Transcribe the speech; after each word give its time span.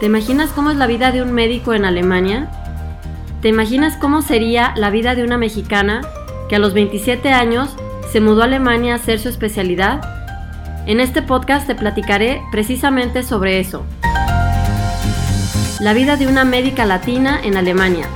¿Te 0.00 0.06
imaginas 0.06 0.48
cómo 0.52 0.70
es 0.70 0.78
la 0.78 0.86
vida 0.86 1.12
de 1.12 1.20
un 1.20 1.30
médico 1.32 1.74
en 1.74 1.84
Alemania? 1.84 2.48
¿Te 3.42 3.48
imaginas 3.48 3.98
cómo 3.98 4.22
sería 4.22 4.72
la 4.74 4.88
vida 4.88 5.14
de 5.14 5.22
una 5.22 5.36
mexicana 5.36 6.00
que 6.48 6.56
a 6.56 6.58
los 6.58 6.72
27 6.72 7.30
años 7.34 7.76
se 8.10 8.22
mudó 8.22 8.40
a 8.40 8.46
Alemania 8.46 8.94
a 8.94 8.96
hacer 8.96 9.20
su 9.20 9.28
especialidad? 9.28 10.00
En 10.86 11.00
este 11.00 11.20
podcast 11.20 11.66
te 11.66 11.74
platicaré 11.74 12.40
precisamente 12.50 13.22
sobre 13.22 13.60
eso. 13.60 13.84
La 15.80 15.92
vida 15.92 16.16
de 16.16 16.26
una 16.26 16.46
médica 16.46 16.86
latina 16.86 17.38
en 17.44 17.58
Alemania. 17.58 18.06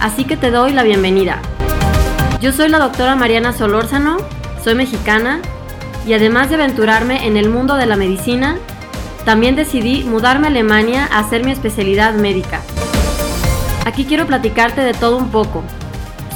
Así 0.00 0.24
que 0.24 0.36
te 0.36 0.50
doy 0.50 0.74
la 0.74 0.82
bienvenida. 0.82 1.40
Yo 2.42 2.52
soy 2.52 2.68
la 2.68 2.78
doctora 2.78 3.16
Mariana 3.16 3.54
Solórzano, 3.54 4.18
soy 4.62 4.74
mexicana 4.74 5.40
y 6.06 6.12
además 6.12 6.50
de 6.50 6.56
aventurarme 6.56 7.26
en 7.26 7.38
el 7.38 7.48
mundo 7.48 7.76
de 7.76 7.86
la 7.86 7.96
medicina, 7.96 8.58
también 9.26 9.56
decidí 9.56 10.04
mudarme 10.04 10.46
a 10.46 10.50
Alemania 10.50 11.08
a 11.10 11.18
hacer 11.18 11.44
mi 11.44 11.50
especialidad 11.50 12.14
médica. 12.14 12.62
Aquí 13.84 14.04
quiero 14.04 14.24
platicarte 14.24 14.82
de 14.82 14.94
todo 14.94 15.16
un 15.16 15.30
poco, 15.30 15.64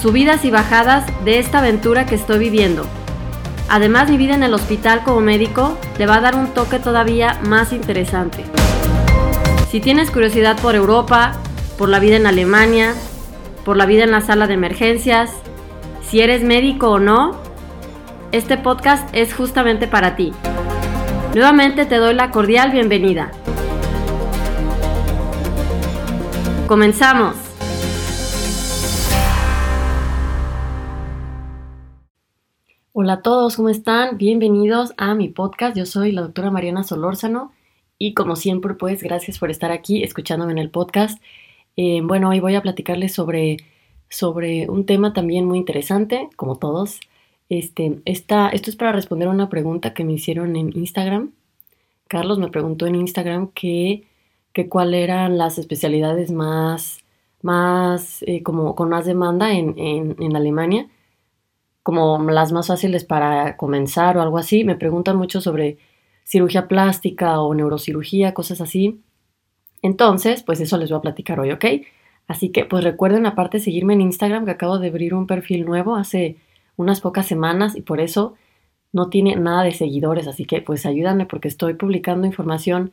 subidas 0.02 0.44
y 0.44 0.50
bajadas 0.50 1.04
de 1.24 1.38
esta 1.38 1.60
aventura 1.60 2.04
que 2.04 2.16
estoy 2.16 2.40
viviendo. 2.40 2.84
Además, 3.68 4.10
mi 4.10 4.16
vida 4.16 4.34
en 4.34 4.42
el 4.42 4.54
hospital 4.54 5.04
como 5.04 5.20
médico 5.20 5.78
le 5.98 6.06
va 6.06 6.16
a 6.16 6.20
dar 6.20 6.34
un 6.34 6.48
toque 6.48 6.80
todavía 6.80 7.38
más 7.44 7.72
interesante. 7.72 8.44
Si 9.70 9.78
tienes 9.78 10.10
curiosidad 10.10 10.60
por 10.60 10.74
Europa, 10.74 11.34
por 11.78 11.88
la 11.88 12.00
vida 12.00 12.16
en 12.16 12.26
Alemania, 12.26 12.94
por 13.64 13.76
la 13.76 13.86
vida 13.86 14.02
en 14.02 14.10
la 14.10 14.20
sala 14.20 14.48
de 14.48 14.54
emergencias, 14.54 15.30
si 16.02 16.22
eres 16.22 16.42
médico 16.42 16.90
o 16.90 16.98
no, 16.98 17.40
este 18.32 18.56
podcast 18.56 19.08
es 19.12 19.32
justamente 19.32 19.86
para 19.86 20.16
ti. 20.16 20.32
Nuevamente 21.32 21.86
te 21.86 21.94
doy 21.98 22.14
la 22.14 22.32
cordial 22.32 22.72
bienvenida. 22.72 23.30
Comenzamos. 26.66 27.36
Hola 32.92 33.12
a 33.12 33.22
todos, 33.22 33.54
¿cómo 33.54 33.68
están? 33.68 34.18
Bienvenidos 34.18 34.92
a 34.96 35.14
mi 35.14 35.28
podcast. 35.28 35.76
Yo 35.76 35.86
soy 35.86 36.10
la 36.10 36.22
doctora 36.22 36.50
Mariana 36.50 36.82
Solórzano 36.82 37.52
y 37.96 38.12
como 38.14 38.34
siempre, 38.34 38.74
pues 38.74 39.00
gracias 39.00 39.38
por 39.38 39.52
estar 39.52 39.70
aquí 39.70 40.02
escuchándome 40.02 40.50
en 40.50 40.58
el 40.58 40.70
podcast. 40.70 41.22
Eh, 41.76 42.00
bueno, 42.02 42.30
hoy 42.30 42.40
voy 42.40 42.56
a 42.56 42.62
platicarles 42.62 43.14
sobre, 43.14 43.58
sobre 44.08 44.68
un 44.68 44.84
tema 44.84 45.12
también 45.12 45.44
muy 45.44 45.58
interesante, 45.58 46.28
como 46.34 46.58
todos, 46.58 46.98
este, 47.50 48.00
esta, 48.04 48.48
esto 48.50 48.70
es 48.70 48.76
para 48.76 48.92
responder 48.92 49.28
a 49.28 49.32
una 49.32 49.50
pregunta 49.50 49.92
que 49.92 50.04
me 50.04 50.14
hicieron 50.14 50.56
en 50.56 50.70
Instagram. 50.74 51.32
Carlos 52.08 52.38
me 52.38 52.48
preguntó 52.48 52.86
en 52.86 52.94
Instagram 52.94 53.48
que, 53.48 54.06
que 54.52 54.68
cuáles 54.68 55.02
eran 55.02 55.36
las 55.36 55.58
especialidades 55.58 56.30
más, 56.30 57.00
más 57.42 58.22
eh, 58.22 58.42
como 58.44 58.74
con 58.76 58.88
más 58.88 59.04
demanda 59.04 59.52
en, 59.52 59.74
en, 59.78 60.16
en, 60.20 60.36
Alemania, 60.36 60.88
como 61.82 62.18
las 62.30 62.52
más 62.52 62.68
fáciles 62.68 63.04
para 63.04 63.56
comenzar 63.56 64.16
o 64.16 64.22
algo 64.22 64.38
así. 64.38 64.64
Me 64.64 64.76
preguntan 64.76 65.16
mucho 65.16 65.40
sobre 65.40 65.78
cirugía 66.24 66.68
plástica 66.68 67.40
o 67.40 67.52
neurocirugía, 67.52 68.32
cosas 68.32 68.60
así. 68.60 69.02
Entonces, 69.82 70.44
pues 70.44 70.60
eso 70.60 70.78
les 70.78 70.90
voy 70.90 70.98
a 70.98 71.02
platicar 71.02 71.40
hoy, 71.40 71.50
¿ok? 71.50 71.64
Así 72.28 72.50
que, 72.50 72.64
pues 72.64 72.84
recuerden 72.84 73.26
aparte 73.26 73.58
seguirme 73.58 73.94
en 73.94 74.02
Instagram, 74.02 74.44
que 74.44 74.52
acabo 74.52 74.78
de 74.78 74.88
abrir 74.88 75.14
un 75.14 75.26
perfil 75.26 75.64
nuevo 75.64 75.96
hace 75.96 76.36
unas 76.80 77.00
pocas 77.00 77.26
semanas 77.26 77.76
y 77.76 77.82
por 77.82 78.00
eso 78.00 78.34
no 78.92 79.08
tiene 79.08 79.36
nada 79.36 79.62
de 79.62 79.72
seguidores, 79.72 80.26
así 80.26 80.44
que 80.44 80.62
pues 80.62 80.86
ayúdame 80.86 81.26
porque 81.26 81.48
estoy 81.48 81.74
publicando 81.74 82.26
información 82.26 82.92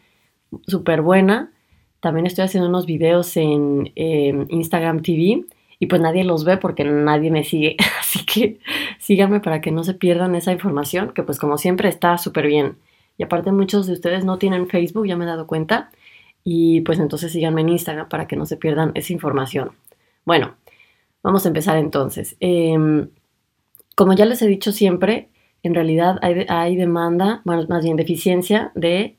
súper 0.67 1.01
buena. 1.01 1.51
También 1.99 2.27
estoy 2.27 2.45
haciendo 2.45 2.69
unos 2.69 2.85
videos 2.85 3.35
en 3.37 3.91
Instagram 3.95 5.01
TV 5.01 5.45
y 5.79 5.85
pues 5.87 6.01
nadie 6.01 6.23
los 6.23 6.43
ve 6.43 6.57
porque 6.57 6.83
nadie 6.83 7.31
me 7.31 7.43
sigue, 7.43 7.77
así 7.99 8.25
que 8.25 8.59
síganme 8.99 9.39
para 9.39 9.61
que 9.61 9.71
no 9.71 9.83
se 9.83 9.93
pierdan 9.93 10.35
esa 10.35 10.51
información, 10.51 11.13
que 11.13 11.23
pues 11.23 11.39
como 11.39 11.57
siempre 11.57 11.89
está 11.89 12.17
súper 12.17 12.47
bien. 12.47 12.77
Y 13.17 13.23
aparte 13.23 13.51
muchos 13.51 13.87
de 13.87 13.93
ustedes 13.93 14.25
no 14.25 14.37
tienen 14.37 14.67
Facebook, 14.67 15.07
ya 15.07 15.15
me 15.15 15.25
he 15.25 15.27
dado 15.27 15.47
cuenta, 15.47 15.89
y 16.43 16.81
pues 16.81 16.99
entonces 16.99 17.31
síganme 17.31 17.61
en 17.61 17.69
Instagram 17.69 18.09
para 18.09 18.27
que 18.27 18.35
no 18.35 18.45
se 18.45 18.57
pierdan 18.57 18.91
esa 18.95 19.13
información. 19.13 19.71
Bueno, 20.25 20.55
vamos 21.23 21.45
a 21.45 21.49
empezar 21.49 21.77
entonces. 21.77 22.37
Eh, 22.39 23.07
como 23.97 24.13
ya 24.13 24.25
les 24.25 24.43
he 24.43 24.47
dicho 24.47 24.71
siempre, 24.71 25.31
en 25.63 25.73
realidad 25.73 26.19
hay, 26.21 26.75
demanda, 26.75 27.41
bueno, 27.45 27.65
más 27.67 27.83
bien 27.83 27.97
deficiencia 27.97 28.71
de 28.75 29.17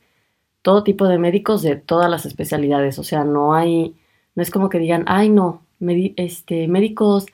todo 0.62 0.84
tipo 0.84 1.08
de 1.08 1.18
médicos 1.18 1.62
de 1.62 1.74
todas 1.74 2.08
las 2.08 2.26
especialidades. 2.26 3.00
O 3.00 3.02
sea, 3.02 3.24
no 3.24 3.54
hay, 3.54 3.96
no 4.36 4.42
es 4.42 4.52
como 4.52 4.68
que 4.68 4.78
digan, 4.78 5.04
ay, 5.08 5.30
no, 5.30 5.66
este, 5.80 6.68
médicos, 6.68 7.26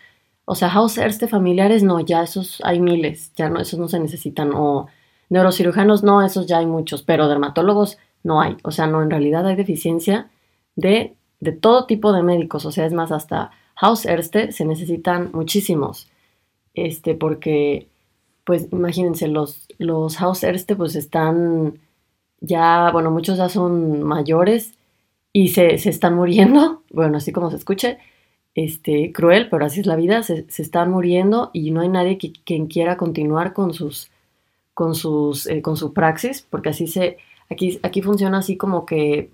o 0.46 0.54
sea, 0.54 0.70
Hausärzte 0.70 1.28
familiares, 1.28 1.82
no, 1.82 2.00
ya 2.00 2.22
esos 2.22 2.62
hay 2.64 2.80
miles, 2.80 3.30
ya 3.34 3.50
no, 3.50 3.60
esos 3.60 3.78
no 3.78 3.88
se 3.88 4.00
necesitan. 4.00 4.52
O 4.54 4.86
neurocirujanos, 5.28 6.02
no, 6.02 6.22
esos 6.22 6.46
ya 6.46 6.58
hay 6.60 6.66
muchos, 6.66 7.02
pero 7.02 7.28
dermatólogos 7.28 7.98
no 8.22 8.40
hay. 8.40 8.56
O 8.64 8.70
sea, 8.70 8.86
no, 8.86 9.02
en 9.02 9.10
realidad 9.10 9.46
hay 9.46 9.56
deficiencia 9.56 10.30
de, 10.76 11.14
de 11.40 11.52
todo 11.52 11.84
tipo 11.84 12.14
de 12.14 12.22
médicos. 12.22 12.64
O 12.64 12.72
sea, 12.72 12.86
es 12.86 12.94
más, 12.94 13.12
hasta 13.12 13.50
Hausärzte 13.76 14.50
se 14.50 14.64
necesitan 14.64 15.30
muchísimos 15.34 16.08
este, 16.74 17.14
porque, 17.14 17.88
pues 18.44 18.68
imagínense, 18.72 19.28
los, 19.28 19.66
los 19.78 20.16
Hausärzte 20.20 20.76
pues 20.76 20.96
están 20.96 21.78
ya, 22.40 22.90
bueno, 22.92 23.10
muchos 23.10 23.38
ya 23.38 23.48
son 23.48 24.02
mayores 24.02 24.74
y 25.32 25.48
se, 25.48 25.74
están 25.74 26.14
muriendo, 26.14 26.82
bueno, 26.90 27.18
así 27.18 27.32
como 27.32 27.50
se 27.50 27.56
escuche, 27.56 27.98
este, 28.54 29.12
cruel, 29.12 29.48
pero 29.50 29.64
así 29.66 29.80
es 29.80 29.86
la 29.86 29.96
vida, 29.96 30.22
se, 30.22 30.46
están 30.58 30.90
muriendo 30.90 31.50
y 31.52 31.70
no 31.70 31.80
hay 31.80 31.88
nadie 31.88 32.18
que, 32.18 32.32
quien 32.32 32.66
quiera 32.66 32.96
continuar 32.96 33.52
con 33.52 33.74
sus, 33.74 34.10
con 34.74 34.94
sus, 34.94 35.46
eh, 35.46 35.62
con 35.62 35.76
su 35.76 35.92
praxis, 35.92 36.46
porque 36.50 36.70
así 36.70 36.86
se, 36.86 37.18
aquí, 37.50 37.80
aquí 37.82 38.02
funciona 38.02 38.38
así 38.38 38.56
como 38.56 38.86
que 38.86 39.30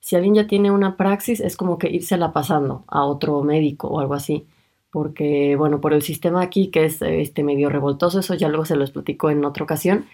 si 0.00 0.16
alguien 0.16 0.34
ya 0.34 0.46
tiene 0.46 0.70
una 0.70 0.96
praxis, 0.96 1.40
es 1.40 1.56
como 1.56 1.78
que 1.78 2.00
la 2.10 2.32
pasando 2.32 2.84
a 2.88 3.04
otro 3.04 3.42
médico 3.42 3.88
o 3.88 4.00
algo 4.00 4.14
así 4.14 4.46
porque, 4.90 5.56
bueno, 5.56 5.80
por 5.80 5.92
el 5.92 6.02
sistema 6.02 6.42
aquí 6.42 6.68
que 6.68 6.84
es 6.84 7.00
este, 7.02 7.44
medio 7.44 7.68
revoltoso, 7.68 8.20
eso 8.20 8.34
ya 8.34 8.48
luego 8.48 8.64
se 8.64 8.76
lo 8.76 8.84
explico 8.84 9.30
en 9.30 9.44
otra 9.44 9.64
ocasión, 9.64 10.06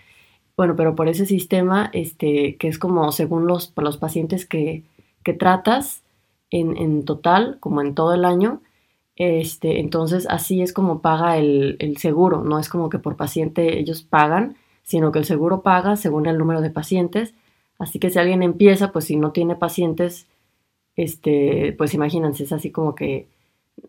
bueno, 0.57 0.75
pero 0.77 0.95
por 0.95 1.09
ese 1.09 1.27
sistema, 1.27 1.91
este, 1.93 2.57
que 2.57 2.69
es 2.69 2.79
como 2.79 3.13
según 3.13 3.47
los, 3.47 3.73
los 3.77 3.99
pacientes 3.99 4.47
que, 4.47 4.85
que 5.23 5.35
tratas 5.35 6.03
en, 6.51 6.77
en, 6.77 7.05
total, 7.05 7.59
como 7.61 7.83
en 7.83 7.95
todo 7.95 8.15
el 8.15 8.25
año, 8.25 8.63
este, 9.17 9.81
entonces 9.81 10.27
así 10.31 10.63
es 10.63 10.73
como 10.73 11.01
paga 11.01 11.39
el, 11.39 11.77
el, 11.79 11.97
seguro, 11.99 12.43
no 12.43 12.59
es 12.59 12.69
como 12.69 12.89
que 12.91 12.99
por 12.99 13.17
paciente 13.17 13.79
ellos 13.79 14.03
pagan, 14.03 14.57
sino 14.83 15.13
que 15.13 15.19
el 15.19 15.25
seguro 15.27 15.63
paga 15.63 15.97
según 15.97 16.27
el 16.27 16.39
número 16.39 16.61
de 16.61 16.71
pacientes, 16.71 17.35
así 17.79 17.99
que 17.99 18.11
si 18.11 18.19
alguien 18.19 18.43
empieza, 18.43 18.93
pues 18.93 19.07
si 19.07 19.17
no 19.17 19.33
tiene 19.33 19.57
pacientes, 19.57 20.27
este, 20.97 21.75
pues 21.77 21.93
imagínense, 21.95 22.45
es 22.45 22.53
así 22.53 22.71
como 22.71 22.95
que 22.95 23.27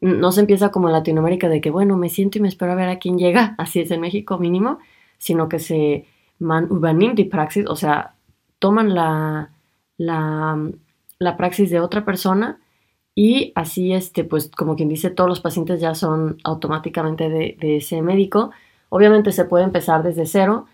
no 0.02 0.32
se 0.32 0.42
empieza 0.42 0.70
como 0.72 0.88
en 0.88 0.94
Latinoamérica 0.94 1.50
de 1.50 1.62
que, 1.62 1.72
bueno, 1.72 1.98
me 1.98 2.10
siento 2.10 2.38
y 2.38 2.42
me 2.42 2.48
espero 2.48 2.72
a 2.74 2.76
ver 2.76 2.90
a 2.90 3.00
quién 3.00 3.18
llega, 3.18 3.56
así 3.60 3.80
es 3.80 3.92
en 3.92 4.02
México 4.02 4.38
mínimo, 4.38 4.80
sino 5.18 5.50
que 5.50 5.60
se 5.60 6.06
man 6.40 6.70
de 6.70 7.26
praxis, 7.26 7.66
o 7.68 7.76
sea, 7.76 8.16
toman 8.60 8.94
la, 8.94 9.52
la, 9.98 10.70
la, 11.20 11.38
praxis 11.38 11.72
de 11.72 11.80
otra 11.80 12.06
persona 12.06 12.60
y 13.16 13.52
así, 13.56 13.94
este, 13.94 14.24
pues 14.24 14.52
como 14.56 14.76
quien 14.76 14.90
dice, 14.90 15.10
todos 15.10 15.30
los 15.30 15.42
pacientes 15.42 15.82
ya 15.82 15.96
son 15.96 16.38
automáticamente 16.44 17.30
de, 17.30 17.58
de 17.60 17.78
ese 17.78 18.02
médico. 18.04 18.52
Obviamente 18.90 19.32
se 19.32 19.46
puede 19.46 19.64
empezar 19.66 20.04
desde 20.04 20.28
cero, 20.28 20.68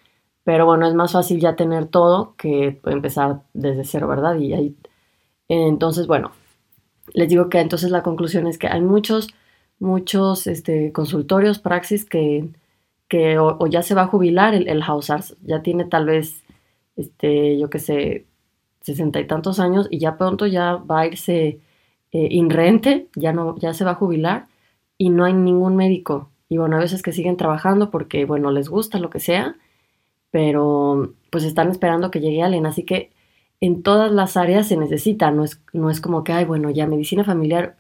pero 0.44 0.66
bueno, 0.66 0.88
es 0.88 0.94
más 0.94 1.14
fácil 1.14 1.40
ya 1.40 1.56
tener 1.56 1.88
todo 1.88 2.36
que 2.38 2.82
empezar 2.86 3.44
desde 3.54 3.86
cero, 3.86 4.08
¿verdad? 4.10 4.36
Y 4.38 4.54
ahí, 4.54 4.76
entonces, 5.48 6.08
bueno, 6.08 6.32
les 7.14 7.30
digo 7.30 7.50
que 7.50 7.60
entonces 7.60 7.92
la 7.92 8.04
conclusión 8.04 8.48
es 8.48 8.58
que 8.58 8.68
hay 8.68 8.82
muchos, 8.82 9.30
muchos 9.80 10.48
este, 10.48 10.92
consultorios, 10.92 11.60
praxis 11.60 12.06
que, 12.06 12.50
que 13.08 13.38
o, 13.38 13.68
ya 13.68 13.82
se 13.84 13.96
va 13.96 14.04
a 14.04 14.08
jubilar 14.08 14.54
el, 14.54 14.68
el 14.68 14.84
ya 15.44 15.62
tiene 15.62 15.86
tal 15.86 16.06
vez, 16.06 16.44
este, 16.96 17.60
yo 17.60 17.70
qué 17.70 17.80
sé, 17.80 18.26
sesenta 18.82 19.20
y 19.20 19.28
tantos 19.28 19.60
años 19.60 19.88
y 19.90 20.00
ya 20.00 20.18
pronto 20.18 20.46
ya 20.46 20.76
va 20.76 21.02
a 21.02 21.08
irse 21.08 21.60
eh, 22.12 22.28
inrente, 22.32 23.08
ya, 23.16 23.34
no, 23.34 23.58
ya 23.58 23.74
se 23.74 23.86
va 23.86 23.92
a 23.92 23.96
jubilar 23.96 24.48
y 24.98 25.10
no 25.10 25.26
hay 25.26 25.34
ningún 25.34 25.76
médico. 25.76 26.30
Y 26.50 26.58
bueno, 26.58 26.76
a 26.78 26.80
veces 26.80 27.02
que 27.02 27.12
siguen 27.14 27.38
trabajando 27.38 27.90
porque, 27.90 28.26
bueno, 28.26 28.52
les 28.52 28.70
gusta 28.70 29.00
lo 29.00 29.10
que 29.10 29.20
sea, 29.20 29.56
pero 30.32 31.14
pues 31.32 31.44
están 31.46 31.70
esperando 31.70 32.12
que 32.12 32.20
llegue 32.20 32.44
alguien. 32.44 32.66
Así 32.66 32.84
que 32.84 33.12
en 33.64 33.82
todas 33.82 34.12
las 34.12 34.36
áreas 34.36 34.68
se 34.68 34.76
necesita, 34.76 35.32
no 35.32 35.46
es, 35.46 35.62
no 35.72 35.90
es 35.90 36.02
como 36.02 36.26
que, 36.26 36.34
ay, 36.34 36.44
bueno, 36.44 36.70
ya 36.70 36.86
medicina 36.86 37.24
familiar, 37.24 37.78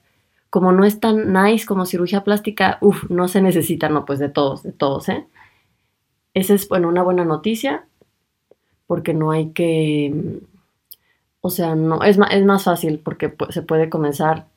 como 0.49 0.71
no 0.71 0.85
es 0.85 1.01
tan 1.01 1.33
nice 1.33 1.65
como 1.65 1.85
cirugía 1.85 2.23
plástica, 2.23 2.77
uff, 2.79 3.09
no 3.09 3.27
se 3.27 3.41
necesita, 3.41 3.89
no, 3.89 4.05
pues 4.05 4.17
de 4.19 4.29
todos, 4.29 4.63
de 4.63 4.71
todos, 4.71 5.09
¿eh? 5.09 5.27
Esa 6.33 6.53
es, 6.53 6.69
bueno, 6.69 6.87
una 6.87 7.03
buena 7.03 7.25
noticia, 7.25 7.85
porque 8.87 9.13
no 9.13 9.31
hay 9.31 9.51
que, 9.51 10.39
O 11.41 11.49
sea, 11.49 11.75
no, 11.75 12.01
es, 12.03 12.17
es 12.31 12.45
más 12.45 12.63
fácil 12.63 12.99
porque 12.99 13.35
se 13.49 13.61
puede 13.61 13.89
comenzar, 13.89 14.47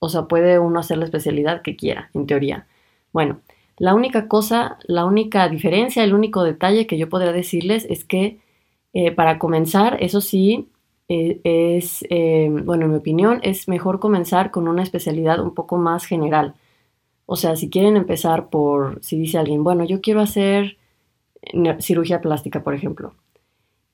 o 0.00 0.10
sea, 0.10 0.24
puede 0.28 0.58
uno 0.58 0.80
hacer 0.80 0.98
la 0.98 1.06
especialidad 1.06 1.62
que 1.62 1.76
quiera, 1.76 2.10
en 2.12 2.26
teoría. 2.26 2.66
Bueno, 3.12 3.40
la 3.78 3.94
única 3.94 4.28
cosa, 4.28 4.78
la 4.84 5.06
única 5.06 5.48
diferencia, 5.48 6.04
el 6.04 6.12
único 6.12 6.44
detalle 6.44 6.86
que 6.86 6.98
yo 6.98 7.08
podría 7.08 7.32
decirles 7.32 7.86
es 7.88 8.04
que 8.04 8.38
eh, 8.94 9.10
para 9.12 9.38
comenzar, 9.38 9.96
eso 10.00 10.20
sí, 10.20 10.68
eh, 11.08 11.40
es, 11.44 12.04
eh, 12.10 12.48
bueno, 12.64 12.84
en 12.84 12.92
mi 12.92 12.98
opinión, 12.98 13.40
es 13.42 13.68
mejor 13.68 14.00
comenzar 14.00 14.50
con 14.50 14.68
una 14.68 14.82
especialidad 14.82 15.40
un 15.40 15.54
poco 15.54 15.78
más 15.78 16.04
general. 16.04 16.54
O 17.26 17.36
sea, 17.36 17.56
si 17.56 17.70
quieren 17.70 17.96
empezar 17.96 18.50
por, 18.50 19.02
si 19.02 19.18
dice 19.18 19.38
alguien, 19.38 19.64
bueno, 19.64 19.84
yo 19.84 20.00
quiero 20.00 20.20
hacer 20.20 20.76
cirugía 21.80 22.20
plástica, 22.20 22.62
por 22.62 22.74
ejemplo, 22.74 23.14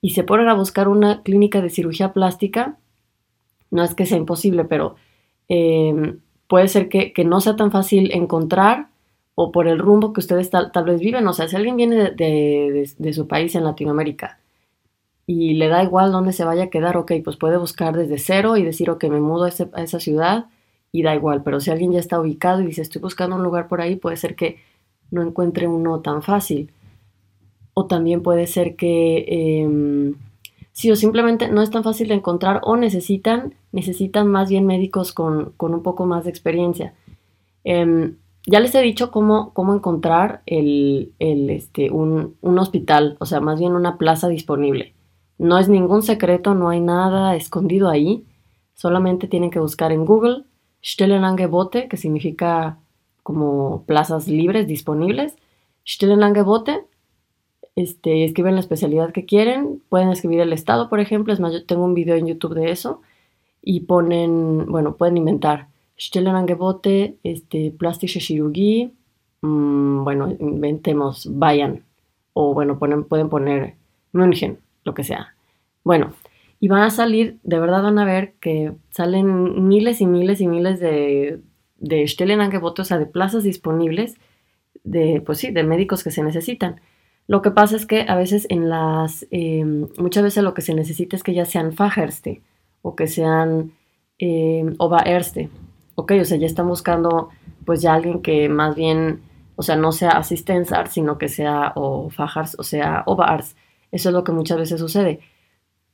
y 0.01 0.11
se 0.11 0.23
ponen 0.23 0.49
a 0.49 0.53
buscar 0.53 0.87
una 0.87 1.23
clínica 1.23 1.61
de 1.61 1.69
cirugía 1.69 2.13
plástica, 2.13 2.77
no 3.71 3.83
es 3.83 3.95
que 3.95 4.05
sea 4.05 4.17
imposible, 4.17 4.65
pero 4.65 4.95
puede 6.47 6.67
ser 6.67 6.89
que, 6.89 7.13
no 7.25 7.41
sea 7.41 7.55
tan 7.55 7.71
fácil 7.71 8.11
encontrar 8.11 8.89
o 9.35 9.51
por 9.51 9.67
el 9.67 9.79
rumbo 9.79 10.13
que 10.13 10.19
ustedes 10.19 10.49
tal, 10.49 10.71
vez 10.85 10.99
viven. 10.99 11.27
O 11.27 11.33
sea, 11.33 11.47
si 11.47 11.55
alguien 11.55 11.77
viene 11.77 12.11
de, 12.11 13.13
su 13.13 13.27
país 13.27 13.55
en 13.55 13.63
Latinoamérica 13.63 14.39
y 15.31 15.53
le 15.53 15.67
da 15.67 15.83
igual 15.83 16.11
dónde 16.11 16.33
se 16.33 16.43
vaya 16.43 16.63
a 16.63 16.69
quedar, 16.71 16.97
ok, 16.97 17.11
pues 17.23 17.37
puede 17.37 17.57
buscar 17.57 17.95
desde 17.95 18.17
cero 18.17 18.57
y 18.57 18.63
decir, 18.63 18.89
ok, 18.89 19.03
me 19.09 19.19
mudo 19.19 19.43
a, 19.43 19.49
esa 19.49 19.99
ciudad 19.99 20.47
y 20.91 21.03
da 21.03 21.13
igual. 21.13 21.43
Pero 21.43 21.59
si 21.59 21.69
alguien 21.69 21.91
ya 21.91 21.99
está 21.99 22.19
ubicado 22.19 22.63
y 22.63 22.65
dice, 22.65 22.81
estoy 22.81 22.99
buscando 22.99 23.35
un 23.35 23.43
lugar 23.43 23.67
por 23.67 23.79
ahí, 23.79 23.95
puede 23.95 24.17
ser 24.17 24.35
que 24.35 24.57
no 25.11 25.21
encuentre 25.21 25.67
uno 25.67 25.99
tan 25.99 26.23
fácil. 26.23 26.71
O 27.75 27.85
también 27.85 28.23
puede 28.23 28.47
ser 28.47 28.75
que... 28.75 29.23
Eh, 29.27 30.15
sí, 30.71 30.89
o 30.89 30.95
simplemente 30.95 31.47
no 31.47 31.61
es 31.61 31.69
tan 31.69 31.83
fácil 31.83 32.07
de 32.07 32.15
encontrar 32.15 32.61
o 32.63 32.75
necesitan, 32.75 33.53
necesitan 33.71 34.25
más 34.25 34.49
bien 34.49 34.65
médicos 34.65 35.13
con, 35.13 35.53
un 35.59 35.83
poco 35.83 36.07
más 36.07 36.23
de 36.23 36.31
experiencia. 36.31 36.95
Em, 37.63 38.15
ya 38.47 38.59
les 38.59 38.73
he 38.73 38.81
dicho 38.81 39.11
cómo, 39.11 39.53
cómo 39.53 39.75
encontrar 39.75 40.41
el, 40.47 41.13
este, 41.19 41.91
un, 41.91 42.35
hospital, 42.41 43.15
o 43.19 43.27
sea, 43.27 43.41
más 43.41 43.59
bien 43.59 43.73
una 43.73 43.99
plaza 43.99 44.27
disponible. 44.27 44.95
No 45.39 45.57
es 45.57 45.69
ningún 45.69 46.03
secreto, 46.03 46.53
no 46.53 46.69
hay 46.69 46.81
nada 46.81 47.35
escondido 47.35 47.89
ahí. 47.89 48.25
Solamente 48.75 49.27
tienen 49.27 49.49
que 49.49 49.59
buscar 49.59 49.91
en 49.91 50.05
Google 50.05 50.43
Stellenangebote, 50.83 51.87
que 51.87 51.97
significa 51.97 52.77
como 53.23 53.83
plazas 53.87 54.27
libres, 54.27 54.67
disponibles. 54.67 55.35
Stellenangebote. 55.87 56.85
Este, 57.75 58.25
escriben 58.25 58.55
la 58.55 58.61
especialidad 58.61 59.11
que 59.11 59.25
quieren. 59.25 59.81
Pueden 59.89 60.09
escribir 60.09 60.41
el 60.41 60.53
estado, 60.53 60.89
por 60.89 60.99
ejemplo. 60.99 61.33
Es 61.33 61.39
más, 61.39 61.53
yo 61.53 61.65
tengo 61.65 61.85
un 61.85 61.95
video 61.95 62.15
en 62.15 62.27
YouTube 62.27 62.53
de 62.53 62.71
eso. 62.71 63.01
Y 63.63 63.81
ponen, 63.81 64.65
bueno, 64.67 64.95
pueden 64.97 65.17
inventar 65.17 65.67
Stellenangebote, 65.99 67.17
este, 67.23 67.71
plástica 67.71 68.19
Chirurgie, 68.19 68.91
mm, 69.41 70.03
bueno, 70.03 70.29
inventemos 70.39 71.27
Bayern, 71.29 71.83
o 72.33 72.53
bueno, 72.53 72.79
pueden 72.79 73.29
poner 73.29 73.75
München, 74.13 74.59
lo 74.83 74.93
que 74.93 75.03
sea. 75.03 75.35
Bueno, 75.83 76.13
y 76.59 76.67
van 76.67 76.83
a 76.83 76.89
salir, 76.89 77.39
de 77.43 77.59
verdad 77.59 77.83
van 77.83 77.99
a 77.99 78.05
ver 78.05 78.33
que 78.39 78.73
salen 78.89 79.67
miles 79.67 80.01
y 80.01 80.05
miles 80.05 80.41
y 80.41 80.47
miles 80.47 80.79
de, 80.79 81.39
de 81.77 82.07
Stellenangebote, 82.07 82.81
o 82.81 82.85
sea, 82.85 82.97
de 82.97 83.05
plazas 83.05 83.43
disponibles, 83.43 84.15
de, 84.83 85.21
pues 85.25 85.39
sí, 85.39 85.51
de 85.51 85.63
médicos 85.63 86.03
que 86.03 86.11
se 86.11 86.23
necesitan. 86.23 86.81
Lo 87.27 87.41
que 87.41 87.51
pasa 87.51 87.75
es 87.75 87.85
que 87.85 88.05
a 88.07 88.15
veces 88.15 88.47
en 88.49 88.69
las, 88.69 89.27
em, 89.31 89.87
muchas 89.97 90.23
veces 90.23 90.43
lo 90.43 90.53
que 90.53 90.61
se 90.61 90.73
necesita 90.73 91.15
es 91.15 91.23
que 91.23 91.33
ya 91.33 91.45
sean 91.45 91.73
Fajerste 91.73 92.41
o 92.81 92.95
que 92.95 93.07
sean 93.07 93.73
eh, 94.17 94.65
Obererste 94.79 95.49
ok, 95.99 96.13
o 96.21 96.25
sea, 96.25 96.37
ya 96.37 96.45
están 96.45 96.67
buscando 96.67 97.29
pues 97.65 97.81
ya 97.81 97.93
alguien 97.93 98.21
que 98.21 98.49
más 98.49 98.75
bien, 98.75 99.21
o 99.55 99.63
sea, 99.63 99.75
no 99.75 99.91
sea 99.91 100.11
Assistenzar, 100.11 100.87
sino 100.87 101.17
que 101.17 101.27
sea 101.27 101.73
o 101.75 102.09
Fajars, 102.09 102.55
o 102.57 102.63
sea, 102.63 103.03
Ovaars. 103.05 103.55
Eso 103.91 104.09
es 104.09 104.13
lo 104.13 104.23
que 104.23 104.31
muchas 104.31 104.57
veces 104.57 104.79
sucede. 104.79 105.19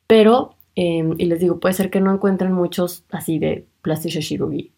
Pero, 0.07 0.55
em, 0.75 1.15
y 1.17 1.25
les 1.25 1.39
digo, 1.39 1.59
puede 1.59 1.73
ser 1.73 1.89
que 1.89 2.01
no 2.01 2.13
encuentren 2.13 2.51
muchos 2.51 3.03
así 3.09 3.39
de 3.39 3.65
plastische 3.81 4.21
Chirurgie. 4.21 4.71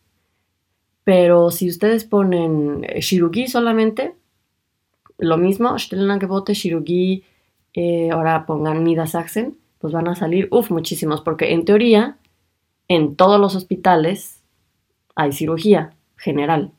Pero 1.03 1.51
si 1.51 1.69
ustedes 1.69 2.03
ponen 2.03 2.85
eh, 2.87 2.99
Chirurgie 2.99 3.47
solamente, 3.47 4.15
lo 5.17 5.37
mismo, 5.37 5.77
Stellenangebote, 5.79 6.53
Chirurgie, 6.53 7.23
eh, 7.73 8.09
ahora 8.11 8.45
pongan 8.45 8.83
Niedersachsen, 8.83 9.57
pues 9.79 9.93
van 9.93 10.07
a 10.07 10.15
salir, 10.15 10.47
uff, 10.51 10.71
muchísimos, 10.71 11.21
porque 11.21 11.53
en 11.53 11.65
teoría, 11.65 12.17
en 12.87 13.15
todos 13.15 13.39
los 13.39 13.55
hospitales 13.55 14.41
hay 15.15 15.31
cirugía 15.31 15.93
general. 16.15 16.71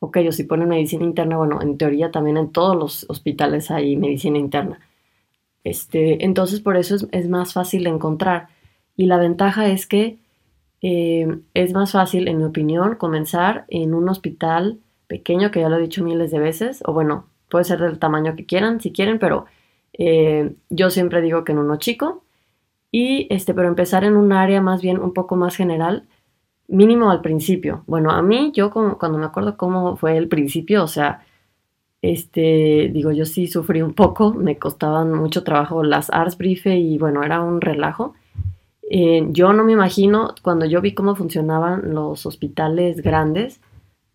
Ok, 0.00 0.18
o 0.28 0.32
si 0.32 0.44
ponen 0.44 0.68
medicina 0.68 1.04
interna, 1.04 1.36
bueno, 1.36 1.60
en 1.60 1.76
teoría 1.76 2.10
también 2.10 2.36
en 2.36 2.52
todos 2.52 2.76
los 2.76 3.06
hospitales 3.08 3.70
hay 3.70 3.96
medicina 3.96 4.38
interna. 4.38 4.80
Este, 5.64 6.24
entonces 6.24 6.60
por 6.60 6.76
eso 6.76 6.96
es, 7.10 7.28
más 7.28 7.52
fácil 7.52 7.84
de 7.84 7.90
encontrar. 7.90 8.48
Y 8.96 9.06
la 9.06 9.18
ventaja 9.18 9.68
es 9.68 9.86
que 9.86 10.18
eh, 10.82 11.40
es 11.54 11.72
más 11.72 11.92
fácil, 11.92 12.28
en 12.28 12.38
mi 12.38 12.44
opinión, 12.44 12.96
comenzar 12.96 13.64
en 13.68 13.94
un 13.94 14.08
hospital 14.08 14.78
pequeño, 15.06 15.50
que 15.50 15.60
ya 15.60 15.68
lo 15.68 15.76
he 15.76 15.82
dicho 15.82 16.04
miles 16.04 16.30
de 16.30 16.38
veces, 16.38 16.82
o 16.86 16.92
bueno, 16.92 17.26
puede 17.48 17.64
ser 17.64 17.80
del 17.80 17.98
tamaño 17.98 18.36
que 18.36 18.46
quieran, 18.46 18.80
si 18.80 18.92
quieren, 18.92 19.18
pero 19.18 19.46
eh, 19.94 20.54
yo 20.70 20.90
siempre 20.90 21.22
digo 21.22 21.44
que 21.44 21.52
en 21.52 21.58
uno 21.58 21.76
chico. 21.76 22.24
Y 22.90 23.26
este, 23.30 23.54
pero 23.54 23.68
empezar 23.68 24.04
en 24.04 24.16
un 24.16 24.32
área 24.32 24.62
más 24.62 24.80
bien 24.80 24.98
un 24.98 25.12
poco 25.12 25.36
más 25.36 25.56
general 25.56 26.06
mínimo 26.68 27.10
al 27.10 27.22
principio. 27.22 27.82
Bueno, 27.86 28.10
a 28.10 28.22
mí, 28.22 28.52
yo 28.54 28.70
como, 28.70 28.98
cuando 28.98 29.18
me 29.18 29.26
acuerdo 29.26 29.56
cómo 29.56 29.96
fue 29.96 30.16
el 30.16 30.28
principio, 30.28 30.84
o 30.84 30.86
sea, 30.86 31.26
este, 32.00 32.90
digo, 32.92 33.10
yo 33.12 33.24
sí 33.24 33.48
sufrí 33.48 33.82
un 33.82 33.94
poco, 33.94 34.32
me 34.32 34.58
costaban 34.58 35.12
mucho 35.12 35.42
trabajo 35.42 35.82
las 35.82 36.10
Arsbriefe 36.10 36.76
y 36.76 36.98
bueno, 36.98 37.22
era 37.22 37.40
un 37.40 37.60
relajo. 37.60 38.14
Eh, 38.90 39.26
yo 39.30 39.52
no 39.52 39.64
me 39.64 39.72
imagino, 39.72 40.34
cuando 40.42 40.64
yo 40.64 40.80
vi 40.80 40.94
cómo 40.94 41.14
funcionaban 41.16 41.94
los 41.94 42.24
hospitales 42.24 43.02
grandes, 43.02 43.60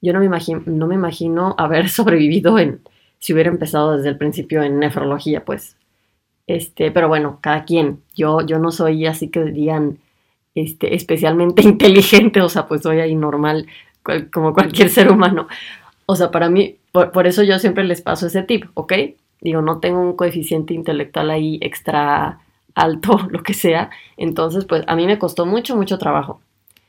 yo 0.02 0.14
no 0.14 0.20
me 0.20 0.26
imagino, 0.26 0.64
no 0.66 0.88
me 0.88 0.96
imagino 0.96 1.56
haber 1.58 1.90
sobrevivido 1.90 2.58
en, 2.58 2.82
si 3.20 3.34
hubiera 3.34 3.50
empezado 3.50 3.98
desde 3.98 4.10
el 4.10 4.18
principio 4.18 4.64
en 4.64 4.80
nefrología, 4.80 5.46
pues. 5.46 5.78
Este, 6.48 6.92
pero 6.92 7.08
bueno, 7.08 7.40
cada 7.42 7.64
quien. 7.64 8.02
Yo, 8.16 8.42
yo 8.42 8.60
no 8.60 8.72
soy 8.72 9.06
así 9.06 9.30
que 9.30 9.44
dirían 9.44 10.00
este, 10.56 10.96
especialmente 10.96 11.62
inteligente, 11.68 12.42
o 12.42 12.50
sea, 12.50 12.68
pues 12.68 12.82
soy 12.82 13.00
ahí 13.00 13.16
normal, 13.16 13.68
como 14.32 14.54
cualquier 14.54 14.90
ser 14.90 15.12
humano. 15.12 15.48
O 16.06 16.16
sea, 16.16 16.32
para 16.32 16.50
mí, 16.50 16.78
por, 16.94 17.26
eso 17.26 17.42
yo 17.42 17.58
siempre 17.58 17.84
les 17.84 18.02
paso 18.04 18.28
ese 18.28 18.44
tip, 18.44 18.66
¿ok? 18.76 18.94
Digo, 19.42 19.62
no 19.64 19.80
tengo 19.80 20.00
un 20.00 20.16
coeficiente 20.16 20.76
intelectual 20.76 21.32
ahí 21.32 21.58
extra 21.62 22.40
alto, 22.76 23.18
lo 23.32 23.42
que 23.42 23.56
sea. 23.56 23.90
Entonces, 24.16 24.66
pues 24.66 24.84
a 24.88 24.96
mí 24.96 25.08
me 25.08 25.18
costó 25.18 25.48
mucho, 25.48 25.76
mucho 25.76 25.98
trabajo. 25.98 26.40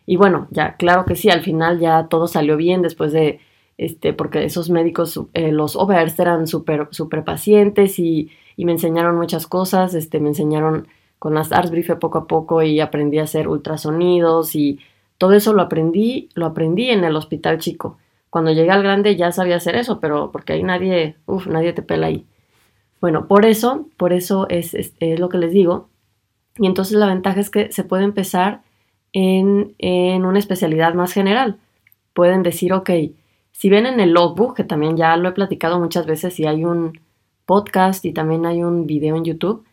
Y 0.06 0.16
bueno, 0.16 0.46
ya, 0.50 0.76
claro 0.76 1.06
que 1.06 1.16
sí, 1.16 1.30
al 1.30 1.42
final 1.42 1.80
ya 1.80 2.08
todo 2.08 2.28
salió 2.28 2.58
bien 2.58 2.82
después 2.82 3.12
de, 3.12 3.40
este, 3.78 4.12
porque 4.12 4.44
esos 4.44 4.68
médicos, 4.68 5.18
eh, 5.32 5.50
los 5.52 5.74
overs 5.74 6.18
eran 6.18 6.46
súper, 6.46 6.88
súper 6.90 7.24
pacientes 7.24 7.98
y, 7.98 8.30
y, 8.56 8.66
me 8.66 8.72
enseñaron 8.72 9.16
muchas 9.16 9.46
cosas, 9.46 9.94
este, 9.94 10.20
me 10.20 10.28
enseñaron 10.28 10.86
con 11.18 11.32
las 11.32 11.50
Arsbriefe 11.50 11.96
poco 11.96 12.18
a 12.18 12.26
poco 12.26 12.62
y 12.62 12.80
aprendí 12.80 13.18
a 13.18 13.22
hacer 13.22 13.48
ultrasonidos 13.48 14.54
y 14.54 14.80
todo 15.16 15.32
eso 15.32 15.54
lo 15.54 15.62
aprendí, 15.62 16.28
lo 16.34 16.44
aprendí 16.44 16.90
en 16.90 17.04
el 17.04 17.16
hospital 17.16 17.58
chico. 17.58 17.96
Cuando 18.34 18.50
llegué 18.50 18.72
al 18.72 18.82
grande 18.82 19.14
ya 19.14 19.30
sabía 19.30 19.54
hacer 19.54 19.76
eso, 19.76 20.00
pero 20.00 20.32
porque 20.32 20.54
ahí 20.54 20.64
nadie, 20.64 21.14
uff, 21.24 21.46
nadie 21.46 21.72
te 21.72 21.82
pela 21.82 22.08
ahí. 22.08 22.26
Bueno, 23.00 23.28
por 23.28 23.46
eso, 23.46 23.86
por 23.96 24.12
eso 24.12 24.48
es, 24.48 24.74
es, 24.74 25.20
lo 25.20 25.28
que 25.28 25.38
les 25.38 25.52
digo. 25.52 25.88
Y 26.58 26.66
entonces 26.66 26.98
la 26.98 27.06
ventaja 27.06 27.38
es 27.38 27.48
que 27.48 27.70
se 27.70 27.84
puede 27.84 28.02
empezar 28.02 28.62
en, 29.12 29.76
en 29.78 30.24
una 30.24 30.40
especialidad 30.40 30.94
más 30.94 31.12
general. 31.12 31.58
Pueden 32.12 32.42
decir, 32.42 32.72
ok, 32.72 32.90
si 33.52 33.70
ven 33.70 33.86
en 33.86 34.00
el 34.00 34.10
logbook, 34.10 34.56
que 34.56 34.64
también 34.64 34.96
ya 34.96 35.16
lo 35.16 35.28
he 35.28 35.32
platicado 35.32 35.78
muchas 35.78 36.04
veces 36.04 36.40
y 36.40 36.46
hay 36.46 36.64
un 36.64 36.98
podcast 37.46 38.04
y 38.04 38.12
también 38.12 38.46
hay 38.46 38.64
un 38.64 38.88
video 38.88 39.14
en 39.14 39.24
YouTube, 39.24 39.64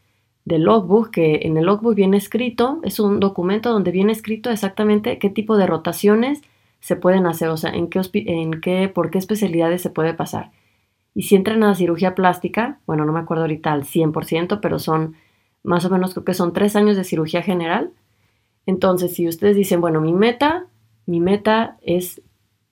del 0.46 0.62
logbook, 0.62 1.10
que 1.10 1.39
en 1.46 1.58
el 1.58 1.65
logbook 1.65 1.96
viene 1.96 2.18
escrito, 2.18 2.80
es 2.84 3.00
un 3.00 3.20
documento 3.20 3.72
donde 3.72 3.89
viene 3.89 4.12
escrito 4.12 4.51
exactamente 4.51 5.18
qué 5.18 5.32
tipo 5.32 5.58
de 5.58 5.65
rotaciones 5.65 6.44
se 6.82 6.96
pueden 6.96 7.26
hacer, 7.26 7.50
o 7.50 7.58
sea, 7.58 7.72
en 7.72 7.88
qué, 7.88 8.02
en 8.14 8.60
qué, 8.60 8.90
por 8.90 9.10
qué 9.10 9.18
especialidades 9.18 9.82
se 9.82 9.90
puede 9.90 10.14
pasar. 10.14 10.52
Y 11.16 11.24
si 11.24 11.36
entran 11.36 11.64
a 11.64 11.76
cirugía 11.76 12.16
plástica, 12.16 12.80
bueno, 12.86 13.06
no 13.06 13.14
me 13.14 13.20
acuerdo 13.20 13.44
ahorita 13.44 13.72
al 13.72 13.84
100%, 13.84 14.60
pero 14.62 14.80
son 14.80 15.16
más 15.64 15.86
o 15.86 15.90
menos, 15.90 16.14
creo 16.14 16.26
que 16.26 16.34
son 16.34 16.54
tres 16.54 16.76
años 16.76 16.98
de 16.98 17.04
cirugía 17.04 17.42
general. 17.42 17.92
Entonces, 18.66 19.14
si 19.14 19.28
ustedes 19.28 19.56
dicen, 19.56 19.82
bueno, 19.82 20.02
mi 20.02 20.14
meta, 20.14 20.66
mi 21.06 21.20
meta 21.20 21.78
es 21.82 22.22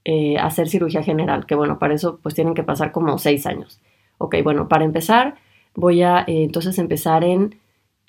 eh, 0.05 0.37
hacer 0.37 0.69
cirugía 0.69 1.03
general, 1.03 1.45
que 1.45 1.55
bueno, 1.55 1.79
para 1.79 1.93
eso 1.93 2.19
pues 2.21 2.35
tienen 2.35 2.53
que 2.53 2.63
pasar 2.63 2.91
como 2.91 3.17
seis 3.17 3.45
años. 3.45 3.79
Ok, 4.17 4.35
bueno, 4.43 4.67
para 4.67 4.85
empezar, 4.85 5.35
voy 5.75 6.01
a 6.01 6.21
eh, 6.21 6.43
entonces 6.43 6.77
empezar 6.79 7.23
en 7.23 7.55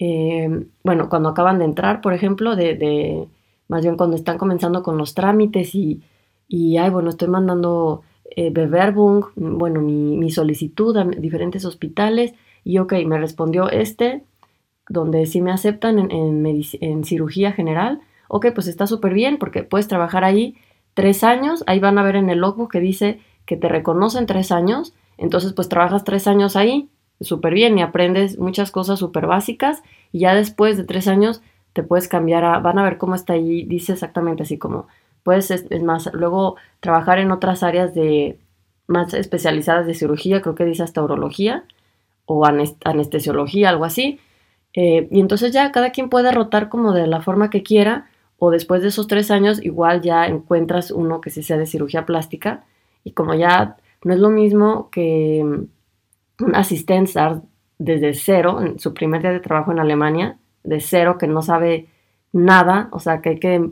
eh, 0.01 0.49
bueno, 0.83 1.11
cuando 1.11 1.29
acaban 1.29 1.59
de 1.59 1.67
entrar, 1.67 2.01
por 2.01 2.15
ejemplo, 2.15 2.57
de, 2.57 3.29
más 3.71 3.83
bien 3.83 3.97
cuando 3.97 4.17
están 4.17 4.37
comenzando 4.37 4.83
con 4.83 4.99
los 4.99 5.15
trámites 5.15 5.77
y, 5.77 6.03
y 6.49 6.77
ay, 6.77 6.91
bueno, 6.91 7.09
estoy 7.09 7.29
mandando 7.29 8.03
eh, 8.35 8.51
Bewerbung, 8.51 9.27
bueno, 9.37 9.81
mi, 9.81 10.29
solicitud 10.33 10.97
a 10.97 11.05
diferentes 11.05 11.65
hospitales 11.65 12.35
y 12.65 12.79
ok, 12.79 12.95
me 13.07 13.17
respondió 13.17 13.71
este, 13.71 14.25
donde 14.89 15.25
sí 15.27 15.41
me 15.41 15.53
aceptan 15.53 16.01
en, 16.01 16.45
en, 16.45 17.05
cirugía 17.05 17.53
general, 17.53 18.01
ok, 18.27 18.47
pues 18.53 18.67
está 18.67 18.89
súper 18.89 19.15
bien 19.15 19.39
porque 19.39 19.63
puedes 19.63 19.87
trabajar 19.87 20.25
ahí 20.25 20.57
tres 20.95 21.23
años, 21.23 21.63
ahí 21.69 21.79
van 21.79 21.97
a 21.97 22.03
ver 22.03 22.17
en 22.17 22.29
el 22.29 22.41
logbook 22.41 22.73
que 22.73 22.81
dice 22.81 23.21
que 23.47 23.57
te 23.57 23.69
reconocen 23.69 24.27
tres 24.27 24.51
años, 24.51 24.95
entonces 25.17 25.53
pues 25.53 25.69
trabajas 25.69 26.03
tres 26.03 26.27
años 26.27 26.57
ahí, 26.57 26.89
súper 27.21 27.55
bien 27.55 27.79
y 27.79 27.83
aprendes 27.83 28.37
muchas 28.37 28.73
cosas 28.73 28.99
súper 28.99 29.29
básicas 29.29 29.85
y 30.11 30.21
ya 30.21 30.35
después 30.35 30.77
de 30.77 30.83
tres 30.83 31.07
años 31.07 31.41
te 31.73 31.83
puedes 31.83 32.09
cambiar 32.09 32.45
a, 32.45 32.59
van 32.59 32.79
a 32.79 32.83
ver 32.83 32.99
cómo 32.99 33.15
está 33.15 33.35
ahí, 33.35 33.65
dice 33.65 33.93
exactamente 33.93 34.43
así 34.43 34.59
como, 34.59 34.89
puedes, 35.23 35.51
es, 35.51 35.83
más, 35.83 36.11
luego 36.13 36.57
trabajar 36.81 37.19
en 37.19 37.31
otras 37.31 37.63
áreas 37.63 37.95
de 37.95 38.39
más 38.87 39.15
especializadas 39.15 39.87
de 39.87 39.95
cirugía, 39.95 40.43
creo 40.43 40.55
que 40.55 40.65
dice 40.65 40.83
hasta 40.83 41.03
urología 41.03 41.65
o 42.27 42.45
anestesiología, 42.45 43.69
algo 43.69 43.85
así. 43.85 44.21
Eh, 44.75 45.09
y 45.11 45.21
entonces 45.21 45.53
ya 45.53 45.73
cada 45.73 45.91
quien 45.91 46.09
puede 46.11 46.33
rotar 46.33 46.69
como 46.69 46.93
de 46.93 47.07
la 47.07 47.21
forma 47.21 47.51
que 47.51 47.63
quiera 47.63 48.09
o 48.39 48.51
después 48.51 48.83
de 48.83 48.89
esos 48.89 49.09
tres 49.09 49.31
años 49.31 49.63
igual 49.63 50.01
ya 50.01 50.27
encuentras 50.27 50.93
uno 50.93 51.21
que 51.21 51.31
sí 51.31 51.43
sea 51.43 51.59
de 51.59 51.67
cirugía 51.67 52.07
plástica 52.07 52.65
y 53.03 53.13
como 53.13 53.35
ya 53.35 53.77
no 54.05 54.15
es 54.15 54.21
lo 54.21 54.31
mismo 54.31 54.89
que 54.91 55.41
un 55.43 56.55
asistente 56.55 57.21
desde 57.79 58.15
cero, 58.15 58.61
en 58.61 58.79
su 58.79 58.95
primer 58.95 59.23
día 59.23 59.33
de 59.33 59.41
trabajo 59.41 59.73
en 59.73 59.79
Alemania, 59.79 60.39
de 60.65 60.81
cero, 60.81 61.19
que 61.19 61.27
no 61.27 61.43
sabe 61.43 61.89
nada, 62.33 62.89
o 62.93 63.01
sea, 63.01 63.21
que 63.21 63.31
hay 63.31 63.39
que 63.41 63.71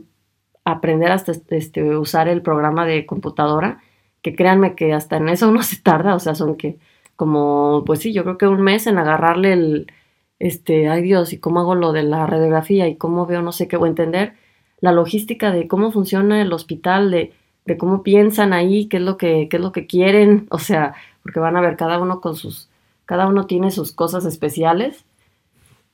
aprender 0.65 1.11
hasta 1.11 1.33
este, 1.49 1.97
usar 1.97 2.27
el 2.27 2.41
programa 2.41 2.85
de 2.85 3.05
computadora, 3.05 3.81
que 4.21 4.35
créanme 4.35 4.75
que 4.75 4.93
hasta 4.93 5.17
en 5.17 5.29
eso 5.29 5.49
uno 5.49 5.63
se 5.63 5.77
tarda, 5.81 6.15
o 6.15 6.19
sea, 6.19 6.35
son 6.35 6.55
que 6.55 6.77
como, 7.15 7.83
pues 7.85 7.99
sí, 7.99 8.13
yo 8.13 8.23
creo 8.23 8.37
que 8.37 8.47
un 8.47 8.61
mes 8.61 8.87
en 8.87 8.97
agarrarle 8.97 9.53
el, 9.53 9.91
este, 10.39 10.87
ay 10.89 11.01
Dios, 11.01 11.33
y 11.33 11.39
cómo 11.39 11.59
hago 11.59 11.75
lo 11.75 11.91
de 11.91 12.03
la 12.03 12.25
radiografía 12.25 12.87
y 12.87 12.95
cómo 12.95 13.25
veo 13.25 13.41
no 13.41 13.51
sé 13.51 13.67
qué, 13.67 13.75
o 13.77 13.85
entender 13.85 14.33
la 14.79 14.93
logística 14.93 15.51
de 15.51 15.67
cómo 15.67 15.91
funciona 15.91 16.41
el 16.41 16.53
hospital, 16.53 17.11
de, 17.11 17.33
de 17.65 17.77
cómo 17.77 18.03
piensan 18.03 18.53
ahí, 18.53 18.87
qué 18.87 18.97
es 18.97 19.03
lo 19.03 19.17
que, 19.17 19.47
qué 19.49 19.57
es 19.57 19.61
lo 19.61 19.71
que 19.71 19.85
quieren, 19.85 20.47
o 20.51 20.59
sea, 20.59 20.93
porque 21.23 21.39
van 21.39 21.57
a 21.57 21.61
ver 21.61 21.75
cada 21.75 21.99
uno 21.99 22.21
con 22.21 22.35
sus, 22.35 22.69
cada 23.05 23.27
uno 23.27 23.45
tiene 23.45 23.71
sus 23.71 23.91
cosas 23.91 24.25
especiales. 24.25 25.05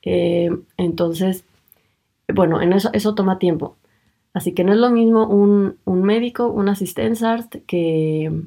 Eh, 0.06 0.50
entonces, 0.78 1.46
bueno, 2.34 2.62
en 2.62 2.74
eso, 2.74 2.90
eso 2.94 3.16
toma 3.16 3.40
tiempo. 3.40 3.76
Así 4.34 4.54
que 4.54 4.64
no 4.64 4.74
es 4.74 4.80
lo 4.80 4.90
mismo 4.90 5.28
un, 5.28 5.78
médico, 5.86 6.48
un 6.48 6.70
asistente 6.70 7.64
que, 7.66 8.44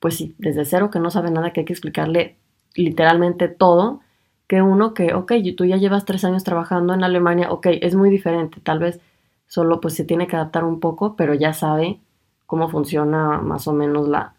pues 0.00 0.16
sí, 0.16 0.34
desde 0.38 0.64
cero, 0.64 0.90
que 0.90 1.00
no 1.00 1.10
sabe 1.10 1.30
nada, 1.30 1.52
que 1.52 1.60
hay 1.60 1.66
que 1.66 1.72
explicarle 1.72 2.36
literalmente 2.76 3.48
todo, 3.48 4.00
que 4.46 4.62
uno 4.62 4.94
que, 4.94 5.14
ok, 5.14 5.32
tú 5.56 5.64
ya 5.64 5.76
llevas 5.76 6.04
tres 6.04 6.24
años 6.24 6.44
trabajando 6.44 6.94
en 6.94 7.02
Alemania, 7.02 7.50
ok, 7.50 7.66
es 7.80 7.94
muy 7.94 8.10
diferente, 8.10 8.60
tal 8.60 8.78
vez 8.78 9.00
solo 9.46 9.80
pues 9.80 9.94
se 9.94 10.04
tiene 10.04 10.26
que 10.26 10.36
adaptar 10.36 10.64
un 10.64 10.80
poco, 10.80 11.16
pero 11.16 11.34
ya 11.34 11.52
sabe 11.52 12.00
cómo 12.46 12.68
funciona 12.68 13.40
más 13.40 13.66
o 13.66 13.72
menos 13.72 14.08
la, 14.08 14.34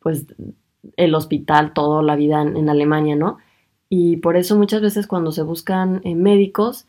pues 0.00 0.26
el 0.96 1.14
hospital, 1.14 1.72
toda 1.72 2.02
la 2.02 2.16
vida 2.16 2.42
en, 2.42 2.68
Alemania, 2.68 3.16
¿no? 3.16 3.38
Y 3.90 4.16
por 4.18 4.36
eso 4.36 4.56
muchas 4.56 4.80
veces 4.80 5.06
cuando 5.06 5.32
se 5.32 5.42
buscan 5.42 6.00
eh, 6.04 6.14
médicos, 6.14 6.86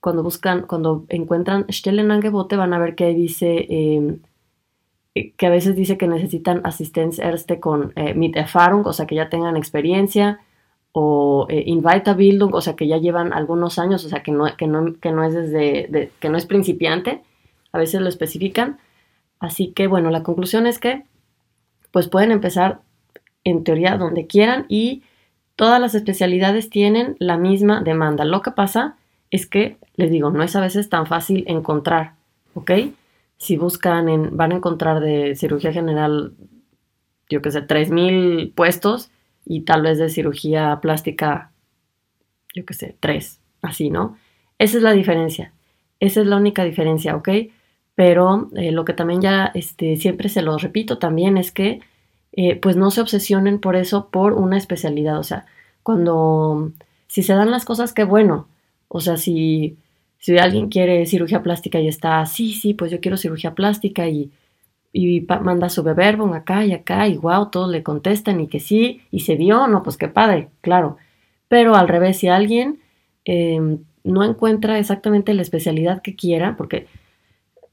cuando 0.00 0.22
buscan, 0.22 0.66
cuando 0.66 1.06
encuentran 1.08 1.64
Stellenangebote, 1.70 2.56
van 2.56 2.74
a 2.74 2.78
ver 2.78 2.96
que 2.96 3.14
dice 3.14 3.66
em, 3.70 4.18
eh, 5.14 5.32
que 5.36 5.46
a 5.46 5.50
veces 5.50 5.76
dice 5.76 5.96
que 5.96 6.08
necesitan 6.08 6.60
asistencia 6.64 7.28
Erste 7.28 7.60
con 7.60 7.92
eh, 7.96 8.12
mit 8.14 8.36
Erfahrung, 8.36 8.86
o 8.86 8.92
sea 8.92 9.06
que 9.06 9.14
ya 9.14 9.28
tengan 9.28 9.56
experiencia, 9.56 10.40
o 10.92 11.46
eh, 11.50 11.64
Bildung, 12.16 12.54
o 12.54 12.60
sea 12.60 12.76
que 12.76 12.88
ya 12.88 12.98
llevan 12.98 13.32
algunos 13.32 13.78
años, 13.78 14.04
o 14.04 14.08
sea 14.08 14.22
que 14.22 14.32
no, 14.32 14.44
que 14.56 14.66
no, 14.66 14.94
que 15.00 15.12
no 15.12 15.24
es 15.24 15.34
desde, 15.34 16.10
que 16.18 16.28
no 16.28 16.36
es 16.36 16.46
principiante, 16.46 17.22
a 17.72 17.78
veces 17.78 18.00
lo 18.00 18.08
especifican. 18.08 18.78
Así 19.38 19.68
que 19.68 19.86
bueno, 19.86 20.10
la 20.10 20.22
conclusión 20.22 20.66
es 20.66 20.78
que 20.78 21.04
pues 21.92 22.08
pueden 22.08 22.32
empezar 22.32 22.80
en 23.44 23.64
teoría 23.64 23.96
donde 23.98 24.26
quieran 24.26 24.66
y 24.68 25.02
todas 25.56 25.80
las 25.80 25.94
especialidades 25.94 26.70
tienen 26.70 27.16
la 27.18 27.36
misma 27.36 27.82
demanda. 27.82 28.24
Lo 28.24 28.42
que 28.42 28.50
pasa 28.50 28.96
es 29.30 29.46
que, 29.46 29.76
les 29.96 30.10
digo, 30.10 30.30
no 30.30 30.42
es 30.42 30.54
a 30.56 30.60
veces 30.60 30.88
tan 30.88 31.06
fácil 31.06 31.44
encontrar, 31.46 32.14
¿ok? 32.54 32.70
Si 33.38 33.56
buscan, 33.56 34.08
en, 34.08 34.36
van 34.36 34.52
a 34.52 34.56
encontrar 34.56 35.00
de 35.00 35.34
cirugía 35.36 35.72
general, 35.72 36.34
yo 37.28 37.42
qué 37.42 37.50
sé, 37.50 37.66
3.000 37.66 38.54
puestos 38.54 39.10
y 39.44 39.62
tal 39.62 39.82
vez 39.82 39.98
de 39.98 40.08
cirugía 40.08 40.78
plástica, 40.80 41.50
yo 42.54 42.64
qué 42.64 42.74
sé, 42.74 42.96
3, 43.00 43.40
así, 43.62 43.90
¿no? 43.90 44.16
Esa 44.58 44.76
es 44.76 44.82
la 44.82 44.92
diferencia. 44.92 45.52
Esa 45.98 46.20
es 46.20 46.26
la 46.26 46.36
única 46.36 46.64
diferencia, 46.64 47.16
¿ok? 47.16 47.28
Pero 47.94 48.48
eh, 48.56 48.72
lo 48.72 48.84
que 48.84 48.92
también 48.92 49.20
ya 49.20 49.50
este, 49.54 49.96
siempre 49.96 50.28
se 50.28 50.42
lo 50.42 50.56
repito 50.58 50.98
también 50.98 51.36
es 51.36 51.52
que 51.52 51.80
eh, 52.32 52.56
pues 52.56 52.76
no 52.76 52.90
se 52.90 53.00
obsesionen 53.00 53.60
por 53.60 53.76
eso, 53.76 54.08
por 54.10 54.32
una 54.32 54.56
especialidad. 54.56 55.18
O 55.18 55.22
sea, 55.22 55.46
cuando, 55.82 56.72
si 57.06 57.22
se 57.22 57.34
dan 57.34 57.50
las 57.50 57.64
cosas, 57.64 57.92
qué 57.92 58.04
bueno. 58.04 58.48
O 58.88 59.00
sea, 59.00 59.16
si, 59.16 59.76
si 60.18 60.38
alguien 60.38 60.68
quiere 60.68 61.06
cirugía 61.06 61.42
plástica 61.42 61.80
y 61.80 61.88
está, 61.88 62.24
sí, 62.26 62.52
sí, 62.52 62.74
pues 62.74 62.90
yo 62.90 63.00
quiero 63.00 63.16
cirugía 63.16 63.54
plástica 63.54 64.08
y, 64.08 64.30
y 64.92 65.22
manda 65.22 65.68
su 65.68 65.82
beberbon 65.82 66.34
acá 66.34 66.64
y 66.64 66.72
acá 66.72 67.08
y 67.08 67.16
wow, 67.16 67.50
todos 67.50 67.70
le 67.70 67.82
contestan 67.82 68.40
y 68.40 68.48
que 68.48 68.60
sí, 68.60 69.02
y 69.10 69.20
se 69.20 69.36
dio, 69.36 69.66
no, 69.68 69.82
pues 69.82 69.96
qué 69.96 70.08
padre, 70.08 70.48
claro. 70.60 70.96
Pero 71.48 71.74
al 71.76 71.88
revés, 71.88 72.18
si 72.18 72.28
alguien 72.28 72.80
em, 73.24 73.78
no 74.04 74.24
encuentra 74.24 74.78
exactamente 74.78 75.34
la 75.34 75.42
especialidad 75.42 76.02
que 76.02 76.16
quiera, 76.16 76.56
porque 76.56 76.86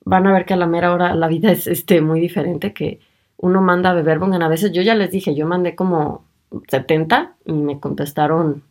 van 0.06 0.28
a 0.28 0.34
ver 0.34 0.46
que 0.46 0.54
a 0.54 0.58
la 0.58 0.68
mera 0.68 0.94
hora 0.94 1.16
la 1.16 1.28
vida 1.28 1.52
es 1.52 1.68
este, 1.68 2.02
muy 2.02 2.20
diferente, 2.20 2.74
que 2.74 3.00
uno 3.42 3.62
manda 3.62 3.92
a 3.92 3.94
beber 3.94 4.20
a 4.22 4.48
veces 4.50 4.74
yo 4.74 4.82
ya 4.82 4.96
les 4.96 5.12
dije, 5.12 5.34
yo 5.34 5.48
mandé 5.48 5.74
como 5.76 6.26
70 6.68 7.36
y 7.46 7.54
me 7.54 7.80
contestaron 7.80 8.64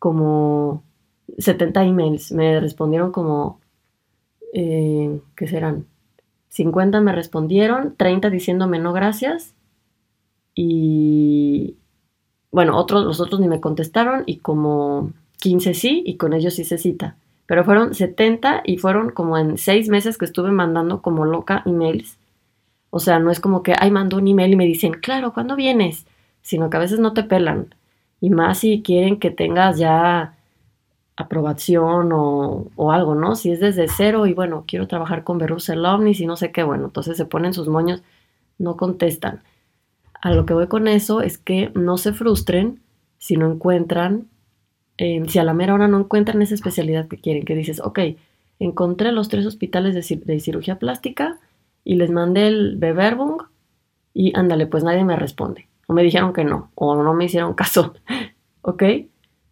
como 0.00 0.82
70 1.38 1.84
emails, 1.84 2.32
me 2.32 2.58
respondieron 2.58 3.12
como, 3.12 3.60
eh, 4.52 5.20
¿qué 5.36 5.46
serán? 5.46 5.86
50 6.48 7.00
me 7.00 7.12
respondieron, 7.12 7.94
30 7.96 8.30
diciéndome 8.30 8.80
no 8.80 8.92
gracias 8.92 9.54
y 10.54 11.76
bueno, 12.50 12.76
otros, 12.76 13.04
los 13.04 13.20
otros 13.20 13.40
ni 13.40 13.48
me 13.48 13.60
contestaron 13.60 14.24
y 14.26 14.38
como 14.38 15.12
15 15.38 15.74
sí 15.74 16.02
y 16.04 16.16
con 16.16 16.32
ellos 16.32 16.54
se 16.54 16.78
cita. 16.78 17.16
Pero 17.46 17.64
fueron 17.64 17.94
70 17.94 18.62
y 18.64 18.78
fueron 18.78 19.10
como 19.10 19.38
en 19.38 19.58
6 19.58 19.88
meses 19.88 20.18
que 20.18 20.24
estuve 20.24 20.50
mandando 20.50 21.02
como 21.02 21.24
loca 21.24 21.62
emails 21.66 22.18
o 22.96 23.00
sea, 23.00 23.18
no 23.18 23.32
es 23.32 23.40
como 23.40 23.64
que, 23.64 23.74
ay, 23.76 23.90
mando 23.90 24.18
un 24.18 24.28
email 24.28 24.52
y 24.52 24.56
me 24.56 24.66
dicen, 24.66 24.92
claro, 24.92 25.32
¿cuándo 25.32 25.56
vienes? 25.56 26.06
Sino 26.42 26.70
que 26.70 26.76
a 26.76 26.80
veces 26.80 27.00
no 27.00 27.12
te 27.12 27.24
pelan. 27.24 27.74
Y 28.20 28.30
más 28.30 28.58
si 28.58 28.82
quieren 28.82 29.18
que 29.18 29.32
tengas 29.32 29.78
ya 29.78 30.36
aprobación 31.16 32.10
o, 32.12 32.92
algo, 32.92 33.16
¿no? 33.16 33.34
Si 33.34 33.50
es 33.50 33.58
desde 33.58 33.88
cero 33.88 34.28
y 34.28 34.32
bueno, 34.32 34.62
quiero 34.68 34.86
trabajar 34.86 35.24
con 35.24 35.38
Berusel 35.38 35.84
Omnis 35.84 36.20
y 36.20 36.26
no 36.26 36.36
sé 36.36 36.52
qué, 36.52 36.62
bueno, 36.62 36.84
entonces 36.84 37.16
se 37.16 37.24
ponen 37.24 37.52
sus 37.52 37.66
moños, 37.66 38.04
no 38.58 38.76
contestan. 38.76 39.42
A 40.22 40.32
lo 40.32 40.46
que 40.46 40.54
voy 40.54 40.68
con 40.68 40.86
eso 40.86 41.20
es 41.20 41.36
que 41.36 41.72
no 41.74 41.98
se 41.98 42.12
frustren 42.12 42.80
si 43.18 43.36
no 43.36 43.50
encuentran, 43.50 44.28
eh, 44.98 45.20
si 45.26 45.40
a 45.40 45.44
la 45.44 45.52
mera 45.52 45.74
hora 45.74 45.88
no 45.88 45.98
encuentran 45.98 46.42
esa 46.42 46.54
especialidad 46.54 47.08
que 47.08 47.18
quieren, 47.18 47.44
que 47.44 47.56
dices, 47.56 47.80
ok, 47.80 47.98
encontré 48.60 49.10
los 49.10 49.28
tres 49.28 49.46
hospitales 49.46 49.96
de, 49.96 50.16
de 50.24 50.38
cirugía 50.38 50.78
plástica, 50.78 51.40
y 51.84 51.96
les 51.96 52.10
mandé 52.10 52.46
el 52.46 52.76
Bewerbung 52.76 53.42
y 54.14 54.36
ándale, 54.36 54.66
pues 54.66 54.84
nadie 54.84 55.04
me 55.04 55.16
responde. 55.16 55.68
O 55.86 55.92
me 55.92 56.02
dijeron 56.02 56.32
que 56.32 56.44
no, 56.44 56.70
o 56.74 57.02
no 57.02 57.12
me 57.14 57.26
hicieron 57.26 57.54
caso. 57.54 57.94
¿Ok? 58.62 58.82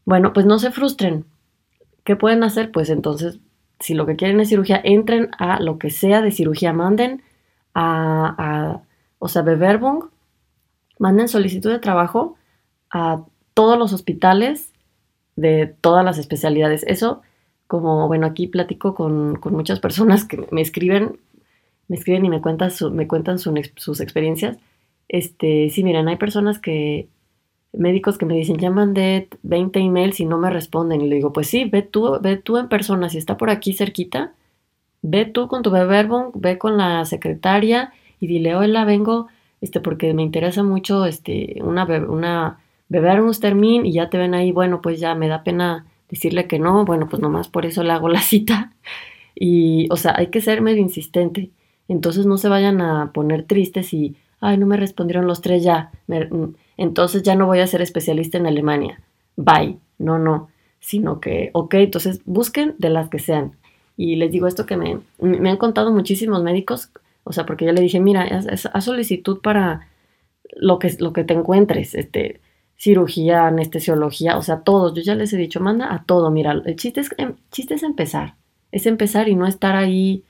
Bueno, 0.05 0.33
pues 0.33 0.47
no 0.47 0.59
se 0.59 0.71
frustren. 0.71 1.27
¿Qué 2.05 2.17
pueden 2.17 2.43
hacer? 2.43 2.73
Pues 2.73 2.89
entonces, 2.89 3.39
si 3.81 3.95
lo 3.95 4.07
que 4.07 4.17
quieren 4.17 4.41
es 4.41 4.49
cirugía, 4.49 4.81
entren 4.83 5.31
a 5.39 5.61
lo 5.61 5.79
que 5.79 5.91
sea 5.91 6.23
de 6.23 6.31
cirugía, 6.31 6.73
manden 6.73 7.23
a, 7.75 8.81
o 9.19 9.29
sea, 9.29 9.43
Bewerbung, 9.43 10.07
manden 10.99 11.29
solicitud 11.29 11.71
de 11.71 11.79
trabajo 11.79 12.37
a 12.91 13.25
todos 13.55 13.79
los 13.79 13.93
hospitales 13.93 14.73
de 15.37 15.75
todas 15.81 16.05
las 16.05 16.19
especialidades. 16.19 16.85
Eso, 16.87 17.23
como, 17.67 18.07
bueno, 18.09 18.27
aquí 18.27 18.47
platico 18.47 18.95
con, 18.95 19.37
con 19.37 19.55
muchas 19.55 19.81
personas 19.81 20.25
que 20.25 20.47
me 20.51 20.61
escriben 20.61 21.19
me 21.89 21.97
escriben 21.97 22.25
y 22.25 22.31
me 22.31 22.41
cuentan, 22.41 22.71
me 22.93 23.07
cuentan 23.07 23.39
sus 23.39 24.01
experiencias. 24.01 24.59
Este, 25.09 25.71
sí, 25.71 25.85
miren, 25.85 26.09
hay 26.09 26.17
personas 26.17 26.59
que 26.59 27.09
médicos 27.73 28.19
que 28.19 28.27
me 28.27 28.35
dicen, 28.35 28.59
ya 28.59 28.71
mandé 28.71 29.29
20 29.43 29.81
emails 29.81 30.21
y 30.21 30.27
no 30.27 30.39
me 30.39 30.51
responden. 30.51 31.01
Y 31.01 31.09
le 31.09 31.17
digo, 31.17 31.33
pues 31.33 31.49
sí, 31.49 31.65
ve 31.65 31.83
tú, 31.83 32.19
ve 32.21 32.37
tú 32.37 32.59
en 32.59 32.69
persona, 32.69 33.09
si 33.09 33.19
está 33.19 33.37
por 33.37 33.51
aquí 33.51 33.73
cerquita, 33.73 34.35
ve 35.03 35.25
tú 35.25 35.49
con 35.49 35.62
tu 35.62 35.71
bebé 35.71 36.07
ve 36.35 36.59
con 36.59 36.77
la 36.77 37.05
secretaria 37.05 37.93
y 38.21 38.27
dile, 38.27 38.55
hola, 38.55 38.85
vengo, 38.85 39.29
este, 39.61 39.81
porque 39.81 40.15
me 40.15 40.23
interesa 40.23 40.62
mucho, 40.62 41.07
este, 41.07 41.59
una, 41.62 41.85
una 41.85 42.59
beber 42.89 43.21
un 43.21 43.33
y 43.87 43.93
ya 43.93 44.11
te 44.11 44.19
ven 44.19 44.35
ahí, 44.35 44.53
bueno, 44.53 44.83
pues 44.83 45.01
ya 45.01 45.15
me 45.15 45.29
da 45.29 45.43
pena 45.43 45.87
decirle 46.09 46.47
que 46.47 46.59
no, 46.59 46.85
bueno, 46.85 47.09
pues 47.09 47.23
nomás 47.23 47.49
por 47.49 47.65
eso 47.65 47.83
le 47.83 47.93
hago 47.93 48.09
la 48.09 48.21
cita. 48.21 48.73
Y, 49.35 49.89
o 49.91 49.97
sea, 49.97 50.15
hay 50.17 50.29
que 50.29 50.43
ser 50.43 50.61
medio 50.61 50.83
insistente. 50.83 51.51
Entonces 51.89 52.27
no 52.27 52.39
se 52.39 52.49
vayan 52.49 52.81
a 52.81 53.12
poner 53.12 53.45
tristes 53.45 53.93
y, 53.93 54.17
ay, 54.41 54.59
no 54.59 54.67
me 54.67 54.77
respondieron 54.77 55.27
los 55.27 55.41
tres 55.43 55.62
ya. 55.62 55.91
Mm, 56.07 56.55
entonces 56.77 57.23
ya 57.23 57.35
no 57.35 57.47
voy 57.47 57.61
a 57.61 57.67
ser 57.67 57.83
especialista 57.83 58.39
en 58.39 58.47
Alemania. 58.47 59.01
Bye. 59.37 59.79
No, 59.99 60.19
no. 60.19 60.49
Sino 60.81 61.21
que, 61.21 61.51
ok, 61.55 61.75
entonces 61.75 62.21
busquen 62.25 62.75
de 62.79 62.91
las 62.91 63.09
que 63.09 63.19
sean. 63.19 63.53
Y 63.97 64.17
les 64.17 64.33
digo 64.33 64.47
esto 64.47 64.67
que 64.67 64.77
me, 64.77 64.99
me 65.21 65.51
han 65.51 65.57
contado 65.57 65.93
muchísimos 65.93 66.43
médicos, 66.43 66.91
o 67.25 67.33
sea, 67.33 67.47
porque 67.47 67.65
yo 67.65 67.73
le 67.73 67.81
dije, 67.81 68.01
mira, 68.01 68.23
haz, 68.23 68.85
solicitud 68.85 69.41
para 69.41 69.89
lo 70.57 70.79
que, 70.79 70.95
lo 70.99 71.12
que 71.12 71.25
te 71.25 71.35
encuentres, 71.35 71.95
este, 71.95 72.41
cirugía, 72.77 73.47
anestesiología, 73.47 74.37
o 74.37 74.43
sea, 74.43 74.62
todos. 74.62 74.95
Yo 74.95 75.03
ya 75.03 75.15
les 75.15 75.33
he 75.33 75.37
dicho, 75.37 75.61
manda 75.61 75.95
a 75.95 76.05
todo. 76.05 76.31
Mira, 76.31 76.53
el 76.53 76.77
chiste 76.77 77.01
es, 77.01 77.11
el 77.17 77.37
chiste 77.51 77.75
es 77.75 77.83
empezar. 77.85 78.35
Es 78.73 78.87
empezar 78.87 79.29
y 79.29 79.37
no 79.37 79.47
estar 79.47 79.77
ahí, 79.77 80.25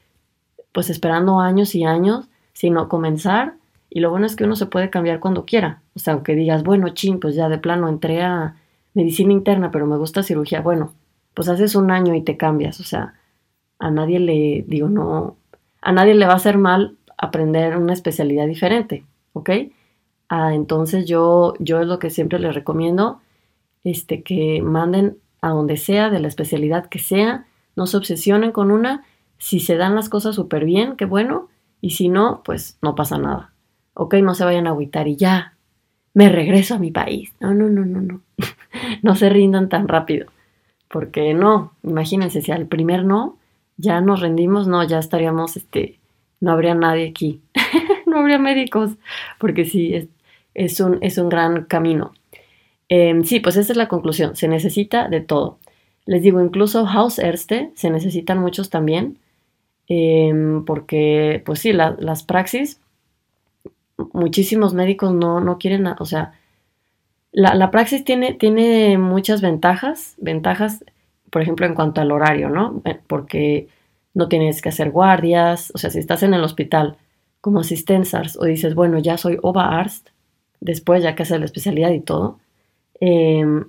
pues 0.72 0.90
esperando 0.90 1.40
años 1.40 1.74
y 1.74 1.84
años, 1.84 2.28
sino 2.52 2.88
comenzar. 2.88 3.54
Y 3.90 4.00
lo 4.00 4.10
bueno 4.10 4.26
es 4.26 4.36
que 4.36 4.44
uno 4.44 4.56
se 4.56 4.66
puede 4.66 4.90
cambiar 4.90 5.20
cuando 5.20 5.44
quiera. 5.44 5.82
O 5.94 5.98
sea, 5.98 6.14
aunque 6.14 6.34
digas, 6.34 6.64
bueno, 6.64 6.88
ching, 6.90 7.20
pues 7.20 7.34
ya 7.34 7.48
de 7.48 7.58
plano 7.58 7.88
entré 7.88 8.22
a 8.22 8.56
medicina 8.94 9.32
interna, 9.32 9.70
pero 9.70 9.86
me 9.86 9.98
gusta 9.98 10.22
cirugía. 10.22 10.60
Bueno, 10.62 10.94
pues 11.34 11.48
haces 11.48 11.74
un 11.74 11.90
año 11.90 12.14
y 12.14 12.22
te 12.22 12.36
cambias. 12.36 12.80
O 12.80 12.84
sea, 12.84 13.14
a 13.78 13.90
nadie 13.90 14.18
le, 14.18 14.64
digo, 14.66 14.88
no, 14.88 15.36
a 15.80 15.92
nadie 15.92 16.14
le 16.14 16.26
va 16.26 16.32
a 16.32 16.36
hacer 16.36 16.56
mal 16.56 16.96
aprender 17.18 17.76
una 17.76 17.92
especialidad 17.92 18.46
diferente, 18.46 19.04
¿ok? 19.32 19.50
Ah, 20.28 20.54
entonces 20.54 21.06
yo, 21.06 21.54
yo 21.58 21.80
es 21.80 21.86
lo 21.86 21.98
que 21.98 22.10
siempre 22.10 22.38
les 22.38 22.54
recomiendo, 22.54 23.20
este, 23.84 24.22
que 24.22 24.62
manden 24.62 25.18
a 25.40 25.50
donde 25.50 25.76
sea, 25.76 26.10
de 26.10 26.20
la 26.20 26.28
especialidad 26.28 26.86
que 26.86 26.98
sea, 26.98 27.46
no 27.76 27.86
se 27.86 27.96
obsesionen 27.96 28.52
con 28.52 28.70
una, 28.70 29.04
si 29.42 29.58
se 29.58 29.76
dan 29.76 29.96
las 29.96 30.08
cosas 30.08 30.36
súper 30.36 30.64
bien, 30.64 30.94
qué 30.94 31.04
bueno, 31.04 31.48
y 31.80 31.90
si 31.90 32.08
no, 32.08 32.42
pues 32.44 32.78
no 32.80 32.94
pasa 32.94 33.18
nada, 33.18 33.52
¿ok? 33.94 34.14
No 34.22 34.36
se 34.36 34.44
vayan 34.44 34.68
a 34.68 34.70
agüitar 34.70 35.08
y 35.08 35.16
ya, 35.16 35.56
me 36.14 36.28
regreso 36.28 36.76
a 36.76 36.78
mi 36.78 36.92
país. 36.92 37.32
No, 37.40 37.52
no, 37.52 37.68
no, 37.68 37.84
no, 37.84 38.00
no, 38.02 38.20
no 39.02 39.16
se 39.16 39.28
rindan 39.30 39.68
tan 39.68 39.88
rápido, 39.88 40.28
porque 40.88 41.34
no, 41.34 41.72
imagínense, 41.82 42.40
si 42.40 42.52
al 42.52 42.68
primer 42.68 43.04
no, 43.04 43.36
ya 43.76 44.00
nos 44.00 44.20
rendimos, 44.20 44.68
no, 44.68 44.84
ya 44.84 45.00
estaríamos, 45.00 45.56
este, 45.56 45.98
no 46.38 46.52
habría 46.52 46.76
nadie 46.76 47.08
aquí, 47.08 47.40
no 48.06 48.20
habría 48.20 48.38
médicos, 48.38 48.92
porque 49.40 49.64
sí, 49.64 49.92
es, 49.92 50.06
es, 50.54 50.78
un, 50.78 50.98
es 51.00 51.18
un 51.18 51.28
gran 51.28 51.64
camino. 51.64 52.12
Em, 52.88 53.24
sí, 53.24 53.40
pues 53.40 53.56
esa 53.56 53.72
es 53.72 53.76
la 53.76 53.88
conclusión, 53.88 54.36
se 54.36 54.46
necesita 54.46 55.08
de 55.08 55.20
todo. 55.20 55.58
Les 56.06 56.22
digo, 56.22 56.40
incluso 56.40 56.86
Hausärzte 56.86 57.72
se 57.74 57.90
necesitan 57.90 58.38
muchos 58.38 58.70
también, 58.70 59.18
em, 59.92 60.64
porque, 60.64 61.42
pues 61.44 61.60
sí, 61.60 61.72
las 61.72 62.22
praxis, 62.22 62.80
muchísimos 64.12 64.74
médicos 64.74 65.12
no, 65.12 65.40
no 65.40 65.58
quieren, 65.58 65.86
o 65.86 66.04
sea, 66.06 66.32
la, 67.32 67.54
la 67.54 67.70
praxis 67.70 68.04
tiene, 68.04 68.34
tiene 68.34 68.98
muchas 68.98 69.40
ventajas, 69.40 70.16
ventajas 70.18 70.84
por 71.32 71.40
ejemplo, 71.40 71.64
en 71.64 71.74
cuanto 71.74 72.02
al 72.02 72.12
horario, 72.12 72.50
¿no? 72.50 72.82
Eh, 72.84 73.00
porque 73.06 73.66
no 74.12 74.28
tienes 74.28 74.60
que 74.60 74.68
hacer 74.68 74.90
guardias, 74.90 75.72
o 75.74 75.78
sea, 75.78 75.88
si 75.88 75.98
estás 75.98 76.22
en 76.22 76.34
el 76.34 76.44
hospital 76.44 76.98
como 77.40 77.60
asistenzars 77.60 78.36
o 78.38 78.44
dices, 78.44 78.74
bueno, 78.74 78.98
ya 78.98 79.16
soy 79.16 79.38
Oberarzt, 79.40 80.10
después 80.60 81.02
ya 81.02 81.14
que 81.14 81.22
haces 81.22 81.38
la 81.38 81.46
especialidad 81.46 81.90
y 81.92 82.00
todo, 82.00 82.38
em, 83.00 83.64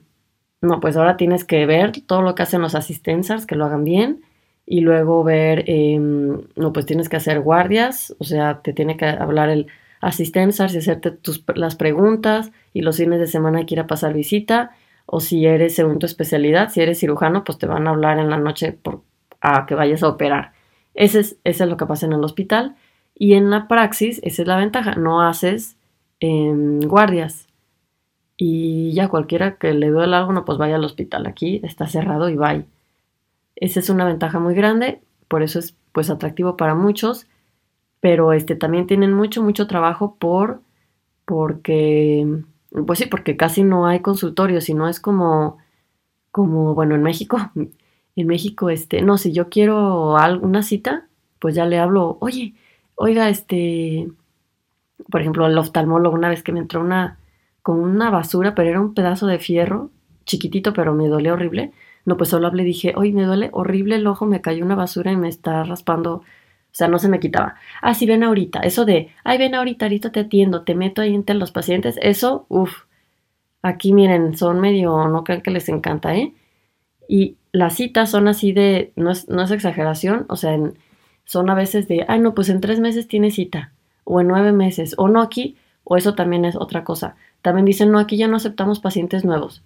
no, 0.62 0.82
pues 0.82 0.98
ahora 0.98 1.16
tienes 1.16 1.46
que 1.46 1.66
ver 1.66 1.94
todo 2.06 2.22
lo 2.22 2.36
que 2.36 2.44
hacen 2.44 2.62
los 2.62 2.76
asistenzars, 2.76 3.46
que 3.46 3.56
lo 3.56 3.66
hagan 3.66 3.86
bien, 3.86 4.24
y 4.66 4.82
luego 4.82 5.24
ver, 5.24 5.66
em, 5.68 6.42
no, 6.56 6.74
pues 6.74 6.86
tienes 6.86 7.10
que 7.10 7.18
hacer 7.18 7.42
guardias, 7.42 8.16
o 8.20 8.24
sea, 8.24 8.62
te 8.62 8.74
tiene 8.74 8.98
que 8.98 9.06
hablar 9.06 9.50
el 9.50 9.68
asistenzars 10.02 10.74
y 10.76 10.80
hacerte 10.80 11.12
tus, 11.12 11.44
las 11.56 11.76
preguntas, 11.76 12.52
y 12.74 12.82
los 12.82 12.98
fines 12.98 13.20
de 13.20 13.28
semana 13.28 13.60
hay 13.60 13.84
pasar 13.88 14.14
visita, 14.14 14.72
o 15.06 15.20
si 15.20 15.46
eres 15.46 15.76
según 15.76 16.00
tu 16.00 16.06
especialidad, 16.06 16.70
si 16.70 16.82
eres 16.82 17.00
cirujano, 17.00 17.44
pues 17.44 17.58
te 17.58 17.68
van 17.68 17.88
a 17.88 17.92
hablar 17.92 18.20
en 18.20 18.30
la 18.30 18.38
noche 18.38 18.72
por, 18.72 19.02
a 19.42 19.66
que 19.66 19.76
vayas 19.76 20.04
a 20.04 20.10
operar. 20.10 20.54
Ese 20.94 21.20
es, 21.20 21.38
eso 21.44 21.64
es 21.64 21.70
lo 21.70 21.78
que 21.78 21.86
pasa 21.86 22.06
en 22.06 22.14
el 22.14 22.24
hospital. 22.24 22.76
Y 23.16 23.34
en 23.34 23.50
la 23.50 23.68
praxis, 23.68 24.20
esa 24.24 24.42
es 24.42 24.48
la 24.48 24.58
ventaja, 24.58 24.96
no 24.96 25.22
haces 25.22 25.78
em, 26.20 26.80
guardias. 26.82 27.48
Y 28.38 28.92
ya 28.94 29.10
cualquiera 29.10 29.58
que 29.58 29.74
le 29.74 29.90
duele 29.90 30.16
algo, 30.16 30.34
no, 30.34 30.46
pues 30.46 30.58
vaya 30.58 30.76
al 30.76 30.86
hospital. 30.86 31.28
Aquí 31.28 31.62
está 31.64 31.88
cerrado 31.88 32.30
y 32.30 32.36
vaya. 32.36 32.66
Esa 33.64 33.80
es 33.80 33.90
una 33.90 34.04
ventaja 34.04 34.40
muy 34.40 34.56
grande, 34.56 35.02
por 35.30 35.42
eso 35.42 35.58
es 35.58 35.78
pues 35.94 36.10
atractivo 36.10 36.58
para 36.58 36.76
muchos, 36.76 37.28
pero 38.02 38.34
este 38.34 38.58
también 38.58 38.88
tienen 38.88 39.14
mucho, 39.14 39.42
mucho 39.42 39.68
trabajo 39.68 40.18
por 40.20 40.60
porque 41.24 42.28
pues 42.86 43.00
sí, 43.00 43.06
porque 43.06 43.38
casi 43.38 43.64
no 43.64 43.88
hay 43.88 44.02
consultorios, 44.02 44.66
sino 44.66 44.90
es 44.90 45.00
como, 45.00 45.60
como, 46.30 46.76
bueno, 46.76 46.96
en 46.96 47.04
México, 47.04 47.38
en 48.18 48.28
México, 48.28 48.70
este, 48.70 49.02
no, 49.02 49.18
si 49.18 49.32
yo 49.32 49.48
quiero 49.48 50.18
alguna 50.18 50.62
cita, 50.62 51.08
pues 51.40 51.56
ya 51.56 51.66
le 51.66 51.80
hablo, 51.80 52.18
oye, 52.20 52.56
oiga, 52.96 53.30
este, 53.30 54.10
por 55.10 55.22
ejemplo, 55.22 55.48
el 55.48 55.58
oftalmólogo, 55.58 56.16
una 56.16 56.28
vez 56.28 56.44
que 56.44 56.52
me 56.52 56.60
entró 56.60 56.82
una, 56.82 57.18
con 57.62 57.80
una 57.80 58.10
basura, 58.10 58.56
pero 58.56 58.70
era 58.70 58.82
un 58.82 58.94
pedazo 58.94 59.26
de 59.26 59.40
fierro, 59.40 59.90
chiquitito, 60.26 60.74
pero 60.74 60.94
me 60.94 61.08
dolía 61.08 61.32
horrible. 61.32 61.72
No, 62.06 62.18
pues 62.18 62.30
solo 62.30 62.48
hablé 62.48 62.64
y 62.64 62.68
dije, 62.68 62.94
oye, 62.96 63.12
me 63.14 63.24
duele 63.24 63.50
horrible 63.54 63.96
el 63.96 64.08
ojo, 64.08 64.26
me 64.26 64.42
cayó 64.42 64.66
una 64.66 64.76
basura 64.76 65.12
y 65.12 65.18
me 65.18 65.30
está 65.30 65.64
raspando 65.64 66.24
o 66.74 66.76
sea, 66.76 66.88
no 66.88 66.98
se 66.98 67.08
me 67.08 67.20
quitaba. 67.20 67.56
Ah, 67.84 67.94
sí, 67.94 68.08
ven 68.08 68.24
ahorita. 68.24 68.60
Eso 68.62 68.84
de, 68.84 69.10
ay, 69.24 69.38
ven 69.38 69.54
ahorita, 69.54 69.86
ahorita 69.86 70.12
te 70.12 70.22
atiendo, 70.22 70.64
te 70.64 70.74
meto 70.74 71.04
ahí 71.04 71.14
entre 71.14 71.36
los 71.36 71.52
pacientes. 71.52 72.00
Eso, 72.02 72.48
uff. 72.50 72.86
Aquí 73.62 73.94
miren, 73.94 74.36
son 74.36 74.60
medio, 74.60 75.08
no 75.08 75.24
crean 75.24 75.42
que 75.42 75.52
les 75.52 75.70
encanta, 75.70 76.16
¿eh? 76.16 76.34
Y 77.08 77.38
las 77.52 77.76
citas 77.76 78.10
son 78.12 78.28
así 78.28 78.54
de, 78.54 78.92
no 78.96 79.12
es, 79.12 79.30
no 79.30 79.44
es 79.44 79.52
exageración, 79.52 80.26
o 80.30 80.36
sea, 80.36 80.58
son 81.26 81.50
a 81.50 81.56
veces 81.56 81.88
de, 81.88 82.06
ay, 82.08 82.20
no, 82.20 82.34
pues 82.34 82.50
en 82.50 82.60
tres 82.60 82.80
meses 82.80 83.08
tiene 83.08 83.32
cita, 83.32 83.72
o 84.04 84.20
en 84.20 84.28
nueve 84.28 84.52
meses, 84.52 84.96
o 84.98 85.08
no 85.08 85.22
aquí, 85.22 85.58
o 85.84 85.96
eso 85.96 86.16
también 86.16 86.44
es 86.46 86.56
otra 86.56 86.84
cosa. 86.84 87.16
También 87.42 87.66
dicen, 87.66 87.92
no, 87.92 88.00
aquí 88.00 88.18
ya 88.18 88.28
no 88.28 88.38
aceptamos 88.38 88.80
pacientes 88.80 89.24
nuevos. 89.24 89.64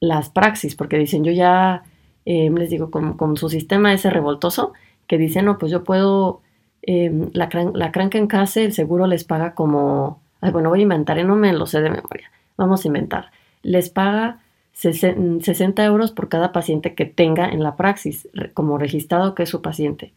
Las 0.00 0.30
praxis, 0.30 0.74
porque 0.74 0.98
dicen, 0.98 1.24
yo 1.24 1.32
ya, 1.32 1.84
eh, 2.24 2.50
les 2.50 2.70
digo, 2.70 2.90
con, 2.90 3.16
con 3.16 3.36
su 3.36 3.48
sistema 3.48 3.92
ese 3.92 4.10
revoltoso, 4.10 4.72
que 5.06 5.18
dicen, 5.18 5.46
no, 5.46 5.58
pues 5.58 5.72
yo 5.72 5.84
puedo, 5.84 6.42
em, 6.82 7.30
la, 7.32 7.48
la 7.74 7.92
cranca 7.92 8.18
en 8.18 8.26
casa, 8.26 8.60
el 8.60 8.72
seguro 8.72 9.06
les 9.06 9.24
paga 9.24 9.54
como, 9.54 10.20
ay, 10.40 10.52
bueno, 10.52 10.68
voy 10.68 10.80
a 10.80 10.82
inventar, 10.82 11.18
¿eh? 11.18 11.24
no 11.24 11.36
me 11.36 11.52
lo 11.52 11.66
sé 11.66 11.80
de 11.80 11.90
memoria, 11.90 12.30
vamos 12.56 12.84
a 12.84 12.88
inventar, 12.88 13.30
les 13.62 13.90
paga 13.90 14.40
60 14.78 15.84
euros 15.84 16.12
por 16.12 16.28
cada 16.28 16.52
paciente 16.52 16.94
que 16.94 17.04
tenga 17.04 17.48
en 17.48 17.64
la 17.64 17.74
praxis, 17.74 18.28
como 18.54 18.78
registrado 18.78 19.34
que 19.34 19.42
es 19.42 19.48
su 19.48 19.60
paciente. 19.60 20.14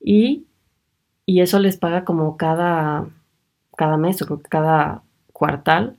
Y, 0.00 0.46
y 1.26 1.40
eso 1.40 1.58
les 1.58 1.76
paga 1.78 2.04
como 2.04 2.36
cada, 2.36 3.06
cada 3.76 3.96
mes 3.96 4.22
o 4.22 4.40
cada 4.40 5.02
cuartal. 5.32 5.96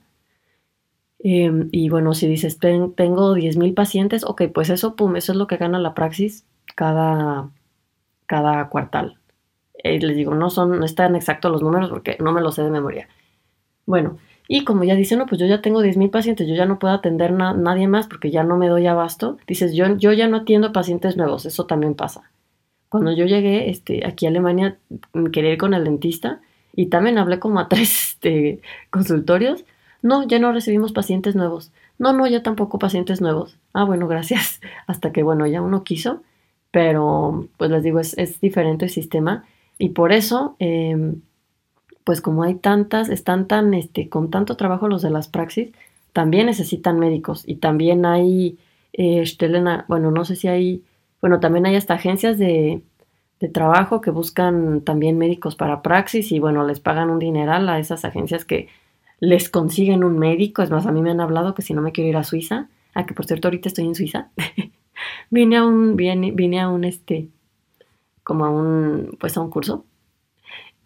Em, 1.18 1.68
y 1.72 1.88
bueno, 1.88 2.14
si 2.14 2.28
dices, 2.28 2.58
tengo 2.58 3.34
10 3.34 3.56
mil 3.56 3.74
pacientes, 3.74 4.24
ok, 4.24 4.42
pues 4.52 4.70
eso, 4.70 4.96
pum, 4.96 5.16
eso 5.16 5.32
es 5.32 5.38
lo 5.38 5.46
que 5.46 5.56
gana 5.56 5.78
la 5.78 5.94
praxis 5.94 6.46
cada, 6.74 7.50
cada 8.26 8.68
cuartal. 8.68 9.18
Eh, 9.74 10.00
les 10.00 10.16
digo, 10.16 10.34
no 10.34 10.50
son, 10.50 10.78
no 10.78 10.84
están 10.84 11.16
exactos 11.16 11.52
los 11.52 11.62
números 11.62 11.90
porque 11.90 12.16
no 12.20 12.32
me 12.32 12.40
los 12.40 12.54
sé 12.56 12.62
de 12.62 12.70
memoria. 12.70 13.08
Bueno, 13.86 14.18
y 14.48 14.64
como 14.64 14.84
ya 14.84 14.94
dicen, 14.94 15.18
no, 15.18 15.26
pues 15.26 15.40
yo 15.40 15.46
ya 15.46 15.60
tengo 15.60 15.82
10.000 15.82 16.10
pacientes, 16.10 16.46
yo 16.46 16.54
ya 16.54 16.66
no 16.66 16.78
puedo 16.78 16.94
atender 16.94 17.32
a 17.32 17.54
nadie 17.54 17.88
más 17.88 18.06
porque 18.06 18.30
ya 18.30 18.44
no 18.44 18.56
me 18.56 18.68
doy 18.68 18.86
abasto. 18.86 19.38
Dices, 19.46 19.74
yo, 19.74 19.96
yo 19.96 20.12
ya 20.12 20.28
no 20.28 20.38
atiendo 20.38 20.72
pacientes 20.72 21.16
nuevos, 21.16 21.46
eso 21.46 21.66
también 21.66 21.94
pasa. 21.94 22.30
Cuando 22.88 23.12
yo 23.12 23.26
llegué 23.26 23.70
este, 23.70 24.06
aquí 24.06 24.26
a 24.26 24.28
Alemania, 24.28 24.78
quería 25.32 25.52
ir 25.52 25.58
con 25.58 25.74
el 25.74 25.84
dentista 25.84 26.40
y 26.74 26.86
también 26.86 27.18
hablé 27.18 27.40
como 27.40 27.58
a 27.58 27.68
tres 27.68 28.10
este, 28.10 28.60
consultorios. 28.90 29.64
No, 30.06 30.26
ya 30.26 30.38
no 30.38 30.52
recibimos 30.52 30.92
pacientes 30.92 31.34
nuevos. 31.34 31.72
No, 31.98 32.12
no, 32.12 32.26
ya 32.26 32.42
tampoco 32.42 32.78
pacientes 32.78 33.20
nuevos. 33.20 33.58
Ah, 33.72 33.84
bueno, 33.84 34.08
gracias. 34.12 34.60
Hasta 34.86 35.12
que, 35.12 35.22
bueno, 35.22 35.46
ya 35.46 35.62
uno 35.62 35.84
quiso 35.84 36.22
pero 36.76 37.48
pues 37.56 37.70
les 37.70 37.82
digo, 37.82 38.00
es, 38.00 38.38
diferente 38.42 38.84
el 38.84 38.90
sistema 38.90 39.46
y 39.78 39.88
por 39.90 40.12
eso, 40.12 40.56
em, 40.58 41.22
pues 42.04 42.20
como 42.20 42.42
hay 42.42 42.56
tantas, 42.56 43.08
están 43.08 43.48
tan, 43.48 43.72
este, 43.72 44.10
con 44.10 44.30
tanto 44.30 44.58
trabajo 44.58 44.86
los 44.86 45.00
de 45.00 45.08
las 45.08 45.26
praxis, 45.26 45.72
también 46.12 46.44
necesitan 46.44 46.98
médicos 46.98 47.44
y 47.46 47.54
también 47.56 48.04
hay, 48.04 48.58
eh, 48.92 49.24
bueno, 49.88 50.10
no 50.10 50.26
sé 50.26 50.36
si 50.36 50.48
hay, 50.48 50.84
bueno, 51.22 51.40
también 51.40 51.64
hay 51.64 51.76
hasta 51.76 51.94
agencias 51.94 52.36
de, 52.36 52.82
de 53.40 53.48
trabajo 53.48 54.02
que 54.02 54.10
buscan 54.10 54.82
también 54.82 55.16
médicos 55.16 55.56
para 55.56 55.80
praxis 55.80 56.30
y 56.30 56.40
bueno, 56.40 56.66
les 56.66 56.80
pagan 56.80 57.08
un 57.08 57.18
dineral 57.18 57.70
a 57.70 57.78
esas 57.78 58.04
agencias 58.04 58.44
que 58.44 58.68
les 59.20 59.48
consiguen 59.48 60.04
un 60.04 60.18
médico. 60.18 60.62
Es 60.62 60.70
más, 60.70 60.86
a 60.86 60.92
mí 60.92 61.02
me 61.02 61.10
han 61.10 61.20
hablado 61.20 61.54
que 61.54 61.62
si 61.62 61.74
no 61.74 61.82
me 61.82 61.92
quiero 61.92 62.10
ir 62.10 62.16
a 62.16 62.24
Suiza, 62.24 62.68
a 62.94 63.06
que 63.06 63.14
por 63.14 63.26
cierto 63.26 63.48
ahorita 63.48 63.68
estoy 63.68 63.86
en 63.86 63.94
Suiza, 63.94 64.30
vine 65.30 65.56
a 65.56 65.64
un, 65.64 65.96
vine, 65.96 66.32
vine 66.32 66.60
a 66.60 66.68
un, 66.68 66.84
este, 66.84 67.28
como 68.22 68.44
a 68.44 68.50
un, 68.50 69.16
pues 69.18 69.36
a 69.36 69.40
un 69.40 69.50
curso. 69.50 69.84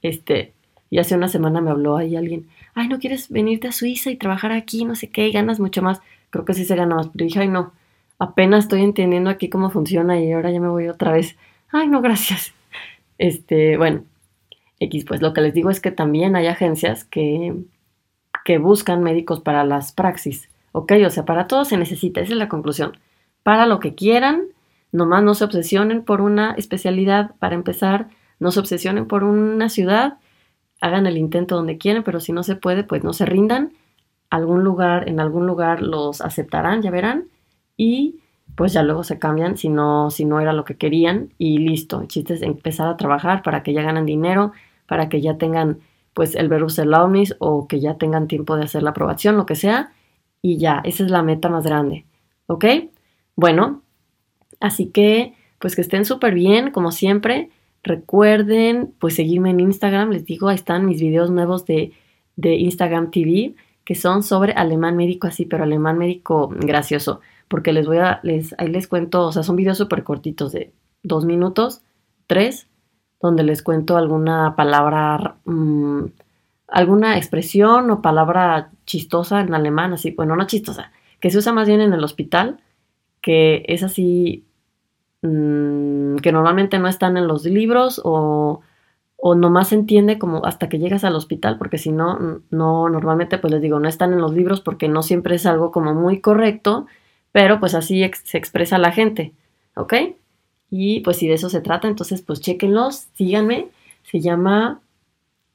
Este, 0.02 0.54
y 0.90 0.98
hace 0.98 1.14
una 1.14 1.28
semana 1.28 1.60
me 1.60 1.70
habló 1.70 1.96
ahí 1.96 2.16
alguien, 2.16 2.48
ay, 2.74 2.88
¿no 2.88 2.98
quieres 2.98 3.28
venirte 3.30 3.68
a 3.68 3.72
Suiza 3.72 4.10
y 4.10 4.16
trabajar 4.16 4.52
aquí? 4.52 4.84
No 4.84 4.94
sé 4.94 5.10
qué, 5.10 5.28
y 5.28 5.32
ganas 5.32 5.60
mucho 5.60 5.82
más. 5.82 6.00
Creo 6.30 6.44
que 6.44 6.54
sí 6.54 6.64
se 6.64 6.76
gana 6.76 6.94
más, 6.94 7.08
pero 7.08 7.24
dije, 7.24 7.40
ay, 7.40 7.48
no, 7.48 7.72
apenas 8.18 8.64
estoy 8.64 8.82
entendiendo 8.82 9.30
aquí 9.30 9.48
cómo 9.48 9.70
funciona 9.70 10.20
y 10.20 10.32
ahora 10.32 10.50
ya 10.50 10.60
me 10.60 10.68
voy 10.68 10.88
otra 10.88 11.12
vez 11.12 11.36
ay, 11.72 11.88
no, 11.88 12.00
gracias. 12.00 12.52
Este, 13.18 13.76
bueno, 13.76 14.04
X, 14.78 15.04
pues 15.06 15.20
lo 15.22 15.32
que 15.32 15.40
les 15.40 15.54
digo 15.54 15.70
es 15.70 15.80
que 15.80 15.90
también 15.90 16.36
hay 16.36 16.46
agencias 16.46 17.04
que, 17.04 17.54
que 18.44 18.58
buscan 18.58 19.02
médicos 19.02 19.40
para 19.40 19.64
las 19.64 19.92
praxis, 19.92 20.48
¿ok? 20.72 20.92
O 21.06 21.10
sea, 21.10 21.24
para 21.24 21.46
todo 21.46 21.64
se 21.64 21.76
necesita, 21.76 22.20
esa 22.20 22.32
es 22.32 22.38
la 22.38 22.48
conclusión. 22.48 22.96
Para 23.42 23.66
lo 23.66 23.80
que 23.80 23.94
quieran, 23.94 24.44
nomás 24.92 25.22
no 25.22 25.34
se 25.34 25.44
obsesionen 25.44 26.04
por 26.04 26.20
una 26.20 26.52
especialidad 26.52 27.34
para 27.38 27.54
empezar, 27.54 28.08
no 28.38 28.50
se 28.50 28.60
obsesionen 28.60 29.06
por 29.06 29.24
una 29.24 29.68
ciudad, 29.68 30.18
hagan 30.80 31.06
el 31.06 31.18
intento 31.18 31.56
donde 31.56 31.78
quieran, 31.78 32.02
pero 32.02 32.20
si 32.20 32.32
no 32.32 32.42
se 32.42 32.56
puede, 32.56 32.84
pues 32.84 33.04
no 33.04 33.12
se 33.12 33.26
rindan. 33.26 33.72
Algún 34.30 34.64
lugar, 34.64 35.08
en 35.08 35.20
algún 35.20 35.46
lugar 35.46 35.82
los 35.82 36.20
aceptarán, 36.20 36.82
ya 36.82 36.90
verán. 36.90 37.26
Y 37.76 38.20
pues 38.56 38.72
ya 38.72 38.82
luego 38.82 39.04
se 39.04 39.18
cambian 39.18 39.56
si 39.56 39.68
no, 39.68 40.10
si 40.10 40.24
no 40.24 40.40
era 40.40 40.52
lo 40.52 40.64
que 40.64 40.76
querían 40.76 41.32
y 41.38 41.58
listo. 41.58 42.00
El 42.00 42.08
chiste 42.08 42.34
es 42.34 42.42
empezar 42.42 42.88
a 42.88 42.96
trabajar 42.96 43.42
para 43.42 43.62
que 43.62 43.72
ya 43.72 43.82
ganen 43.82 44.06
dinero, 44.06 44.52
para 44.86 45.08
que 45.08 45.20
ya 45.20 45.36
tengan 45.36 45.80
pues 46.14 46.35
el 46.35 46.49
verus 46.49 46.79
launis 46.79 47.37
o 47.38 47.68
que 47.68 47.81
ya 47.81 47.94
tengan 47.94 48.29
tiempo 48.29 48.57
de 48.57 48.64
hacer 48.64 48.83
la 48.83 48.90
aprobación, 48.90 49.37
lo 49.37 49.46
que 49.46 49.55
sea, 49.55 49.92
y 50.42 50.59
ya, 50.59 50.81
esa 50.85 51.05
es 51.05 51.11
la 51.11 51.23
meta 51.23 51.49
más 51.49 51.64
grande. 51.64 52.07
¿Ok? 52.46 52.64
Bueno, 53.37 53.83
así 54.61 54.87
que 54.87 55.35
pues 55.59 55.77
que 55.77 55.83
estén 55.83 56.05
súper 56.05 56.35
bien, 56.35 56.70
como 56.70 56.90
siempre. 56.90 57.51
Recuerden 57.83 58.94
pues 58.99 59.14
seguirme 59.14 59.51
en 59.51 59.61
Instagram, 59.61 60.11
les 60.11 60.25
digo, 60.25 60.49
ahí 60.49 60.57
están 60.57 60.87
mis 60.87 61.01
videos 61.01 61.31
nuevos 61.31 61.64
de, 61.66 61.92
de 62.37 62.55
Instagram 62.57 63.11
TV, 63.11 63.55
que 63.85 63.94
son 63.94 64.23
sobre 64.23 64.53
alemán 64.53 64.96
médico 64.96 65.27
así, 65.27 65.44
pero 65.46 65.64
alemán 65.64 65.99
médico 65.99 66.49
gracioso 66.49 67.20
porque 67.51 67.73
les 67.73 67.85
voy 67.85 67.99
a, 67.99 68.20
les, 68.23 68.55
ahí 68.59 68.68
les 68.68 68.87
cuento, 68.87 69.27
o 69.27 69.33
sea, 69.33 69.42
son 69.42 69.57
videos 69.57 69.77
súper 69.77 70.05
cortitos 70.05 70.53
de 70.53 70.73
dos 71.03 71.25
minutos, 71.25 71.83
tres, 72.29 72.68
donde 73.20 73.42
les 73.42 73.62
cuento 73.62 73.96
alguna 73.96 74.54
palabra, 74.56 75.37
mm, 75.44 76.04
alguna 76.68 77.16
expresión 77.16 77.90
o 77.90 78.02
palabra 78.02 78.70
chistosa 78.87 79.40
en 79.40 79.54
alemán, 79.54 79.92
así, 79.92 80.12
bueno, 80.12 80.37
no 80.37 80.46
chistosa, 80.46 80.92
que 81.20 81.30
se 81.30 81.38
usa 81.38 81.52
más 81.52 81.68
bien 81.68 81.80
en 81.80 81.92
el 81.92 82.04
hospital, 82.04 82.61
que 83.20 83.64
es 83.68 83.83
así, 83.83 84.44
mm, 85.22 86.16
que 86.16 86.33
normalmente 86.33 86.78
no 86.78 86.88
están 86.88 87.16
en 87.16 87.28
los 87.28 87.44
libros 87.44 88.00
o, 88.04 88.61
o 89.16 89.35
nomás 89.35 89.68
se 89.68 89.74
entiende 89.76 90.18
como 90.18 90.44
hasta 90.46 90.68
que 90.68 90.78
llegas 90.78 91.04
al 91.04 91.16
hospital, 91.16 91.59
porque 91.59 91.78
si 91.78 91.92
no, 91.92 92.40
no, 92.50 92.88
normalmente 92.88 93.38
pues 93.38 93.52
les 93.52 93.62
digo, 93.62 93.80
no 93.80 93.88
están 93.88 94.12
en 94.12 94.20
los 94.20 94.33
libros 94.33 94.61
porque 94.61 94.88
no 94.88 95.02
siempre 95.02 95.37
es 95.37 95.46
algo 95.46 95.72
como 95.72 95.94
muy 95.94 96.20
correcto 96.20 96.87
pero 97.33 97.61
pues 97.61 97.74
así 97.74 98.09
se 98.24 98.38
expresa 98.38 98.78
la 98.78 98.92
gente, 98.92 99.33
¿ok? 99.76 99.94
Y 100.70 101.00
pues 101.00 101.16
si 101.16 101.26
de 101.26 101.35
eso 101.35 101.50
se 101.50 101.61
trata, 101.61 101.88
entonces 101.88 102.22
pues 102.22 102.40
chéquenlos, 102.40 103.09
síganme, 103.14 103.68
se 104.04 104.20
llama, 104.20 104.80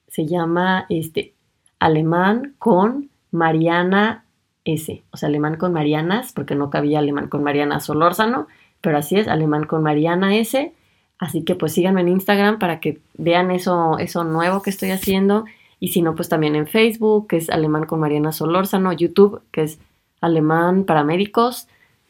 se 0.08 0.26
llama 0.26 0.86
este, 0.90 1.34
alemán 1.80 2.56
con 2.60 3.10
Mariana 3.32 4.26
S, 4.66 5.04
o 5.12 5.18
sea, 5.18 5.30
alemán 5.30 5.58
con 5.58 5.72
Marianas, 5.74 6.34
porque 6.34 6.56
no 6.56 6.70
cabía 6.70 7.00
alemán 7.00 7.30
con 7.30 7.44
Mariana 7.44 7.80
Solórzano, 7.80 8.48
pero 8.82 8.98
así 8.98 9.18
es, 9.18 9.28
alemán 9.28 9.66
con 9.66 9.84
Mariana 9.84 10.36
S, 10.36 10.74
así 11.20 11.44
que 11.44 11.56
pues 11.56 11.74
síganme 11.74 12.02
en 12.02 12.10
Instagram 12.10 12.60
para 12.60 12.80
que 12.80 13.00
vean 13.14 13.52
eso, 13.52 13.98
eso 14.00 14.24
nuevo 14.24 14.62
que 14.62 14.70
estoy 14.70 14.92
haciendo, 14.92 15.46
y 15.80 15.90
si 15.90 16.02
no, 16.02 16.16
pues 16.16 16.30
también 16.30 16.56
en 16.56 16.68
Facebook, 16.68 17.28
que 17.28 17.38
es 17.38 17.50
alemán 17.50 17.86
con 17.86 18.00
Mariana 18.00 18.32
Solórzano, 18.32 18.92
YouTube, 18.92 19.42
que 19.52 19.64
es 19.64 19.80
alemán 20.22 20.86
para 20.86 21.04
médicos 21.04 21.68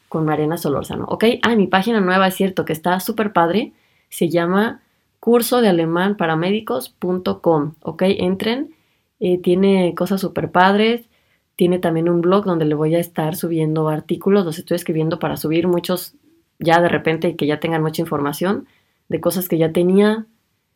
con 0.09 0.25
Mariana 0.25 0.57
Solórzano, 0.57 1.05
¿ok? 1.05 1.25
Ah, 1.41 1.55
mi 1.55 1.67
página 1.67 1.99
nueva 2.01 2.27
es 2.27 2.35
cierto 2.35 2.65
que 2.65 2.73
está 2.73 2.99
súper 2.99 3.33
padre, 3.33 3.73
se 4.09 4.29
llama 4.29 4.81
curso 5.19 5.61
de 5.61 5.69
alemán 5.69 6.17
para 6.17 6.35
médicos.com, 6.35 7.73
¿ok? 7.81 8.03
Entren, 8.05 8.75
eh, 9.19 9.39
tiene 9.39 9.93
cosas 9.95 10.21
súper 10.21 10.51
padres, 10.51 11.09
tiene 11.55 11.79
también 11.79 12.09
un 12.09 12.21
blog 12.21 12.45
donde 12.45 12.65
le 12.65 12.75
voy 12.75 12.95
a 12.95 12.99
estar 12.99 13.35
subiendo 13.35 13.87
artículos, 13.89 14.45
los 14.45 14.59
estoy 14.59 14.75
escribiendo 14.75 15.19
para 15.19 15.37
subir 15.37 15.67
muchos 15.67 16.15
ya 16.59 16.81
de 16.81 16.89
repente 16.89 17.29
y 17.29 17.35
que 17.35 17.47
ya 17.47 17.59
tengan 17.59 17.81
mucha 17.81 18.01
información 18.01 18.67
de 19.09 19.21
cosas 19.21 19.47
que 19.47 19.57
ya 19.57 19.71
tenía, 19.71 20.25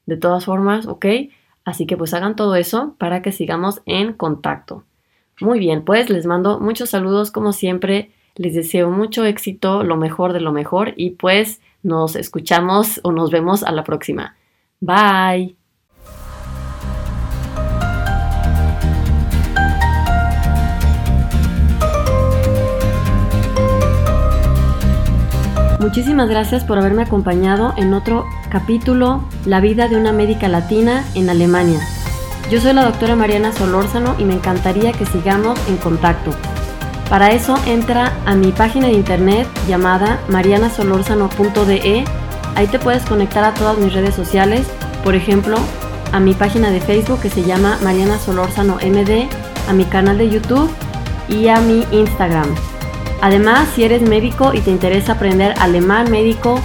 de 0.06 0.18
todas 0.18 0.46
formas, 0.46 0.88
¿ok? 0.88 1.06
Así 1.65 1.86
que 1.86 1.98
pues 1.98 2.13
hagan 2.13 2.36
todo 2.36 2.56
eso 2.56 2.96
para 2.98 3.22
que 3.22 3.32
sigamos 3.32 3.82
en 3.86 4.13
contacto. 4.13 4.84
Muy 5.39 5.60
bien, 5.60 5.86
pues 5.86 6.10
les 6.10 6.26
mando 6.26 6.60
muchos 6.60 6.89
saludos 6.89 7.32
como 7.32 7.54
siempre. 7.54 8.12
Les 8.39 8.54
deseo 8.54 8.89
mucho 8.89 9.25
éxito, 9.25 9.84
lo 9.84 9.97
mejor 9.97 10.32
de 10.32 10.39
lo 10.39 10.54
mejor 10.54 10.93
y 10.95 11.10
pues 11.10 11.60
nos 11.84 12.15
escuchamos 12.15 13.02
o 13.04 13.12
nos 13.12 13.32
vemos 13.32 13.63
a 13.63 13.73
la 13.73 13.84
próxima. 13.84 14.38
Bye. 14.80 15.58
Muchísimas 25.82 26.30
gracias 26.30 26.63
por 26.63 26.78
haberme 26.78 27.02
acompañado 27.04 27.73
en 27.75 27.93
otro 27.93 28.23
capítulo, 28.49 29.21
La 29.45 29.60
vida 29.60 29.89
de 29.89 29.97
una 29.97 30.13
médica 30.13 30.47
latina 30.47 31.04
en 31.13 31.30
Alemania. 31.30 31.82
Yo 32.49 32.62
soy 32.62 32.71
la 32.71 32.86
doctora 32.86 33.17
Mariana 33.17 33.52
Solórzano 33.52 34.15
y 34.17 34.23
me 34.23 34.36
encantaría 34.36 34.93
que 34.93 35.06
sigamos 35.06 35.60
en 35.67 35.75
contacto. 35.75 36.32
Para 37.10 37.32
eso 37.32 37.56
entra 37.65 38.13
a 38.26 38.36
mi 38.36 38.52
página 38.52 38.88
de 38.88 38.93
internet 38.93 39.48
llamada 39.67 40.19
marianasolorzano.de. 40.30 42.06
Ahí 42.56 42.67
te 42.67 42.78
puedes 42.78 43.04
conectar 43.04 43.43
a 43.43 43.54
todas 43.56 43.78
mis 43.80 43.93
redes 43.93 44.13
sociales, 44.13 44.67
por 45.04 45.15
ejemplo, 45.15 45.58
a 46.12 46.19
mi 46.19 46.34
página 46.34 46.69
de 46.69 46.82
Facebook 46.82 47.22
que 47.22 47.30
se 47.30 47.43
llama 47.43 47.80
Mariana 47.84 48.19
Solórzano 48.19 48.76
MD, 48.76 49.28
a 49.67 49.74
mi 49.74 49.86
canal 49.86 50.17
de 50.17 50.30
YouTube 50.30 50.69
y 51.28 51.48
a 51.48 51.60
mi 51.60 51.86
Instagram. 51.91 52.48
Además, 53.22 53.67
si 53.76 53.84
eres 53.84 54.02
médico 54.02 54.54
y 54.54 54.62
te 54.62 54.72
interesa 54.72 55.13
aprender 55.13 55.54
alemán 55.60 56.10
médico 56.12 56.60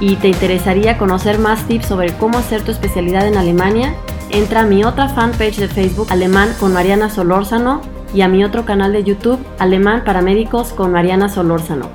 y 0.00 0.16
te 0.16 0.28
interesaría 0.28 0.98
conocer 0.98 1.38
más 1.38 1.66
tips 1.66 1.86
sobre 1.86 2.12
cómo 2.14 2.38
hacer 2.38 2.62
tu 2.62 2.70
especialidad 2.70 3.26
en 3.26 3.36
Alemania, 3.36 3.94
entra 4.30 4.62
a 4.62 4.66
mi 4.66 4.84
otra 4.84 5.08
fanpage 5.08 5.56
de 5.56 5.68
Facebook, 5.68 6.08
Alemán 6.10 6.54
con 6.58 6.72
Mariana 6.72 7.08
Solórzano, 7.08 7.80
y 8.16 8.22
a 8.22 8.28
mi 8.28 8.42
otro 8.42 8.64
canal 8.64 8.94
de 8.94 9.04
YouTube, 9.04 9.38
Alemán 9.58 10.02
para 10.06 10.22
Médicos 10.22 10.72
con 10.72 10.90
Mariana 10.90 11.28
Solórzano. 11.28 11.90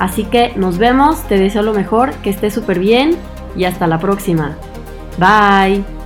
Así 0.00 0.24
que 0.24 0.52
nos 0.56 0.78
vemos, 0.78 1.22
te 1.28 1.38
deseo 1.38 1.62
lo 1.62 1.72
mejor, 1.72 2.12
que 2.22 2.30
estés 2.30 2.54
súper 2.54 2.80
bien 2.80 3.16
y 3.54 3.64
hasta 3.64 3.86
la 3.86 4.00
próxima. 4.00 4.56
Bye. 5.16 5.99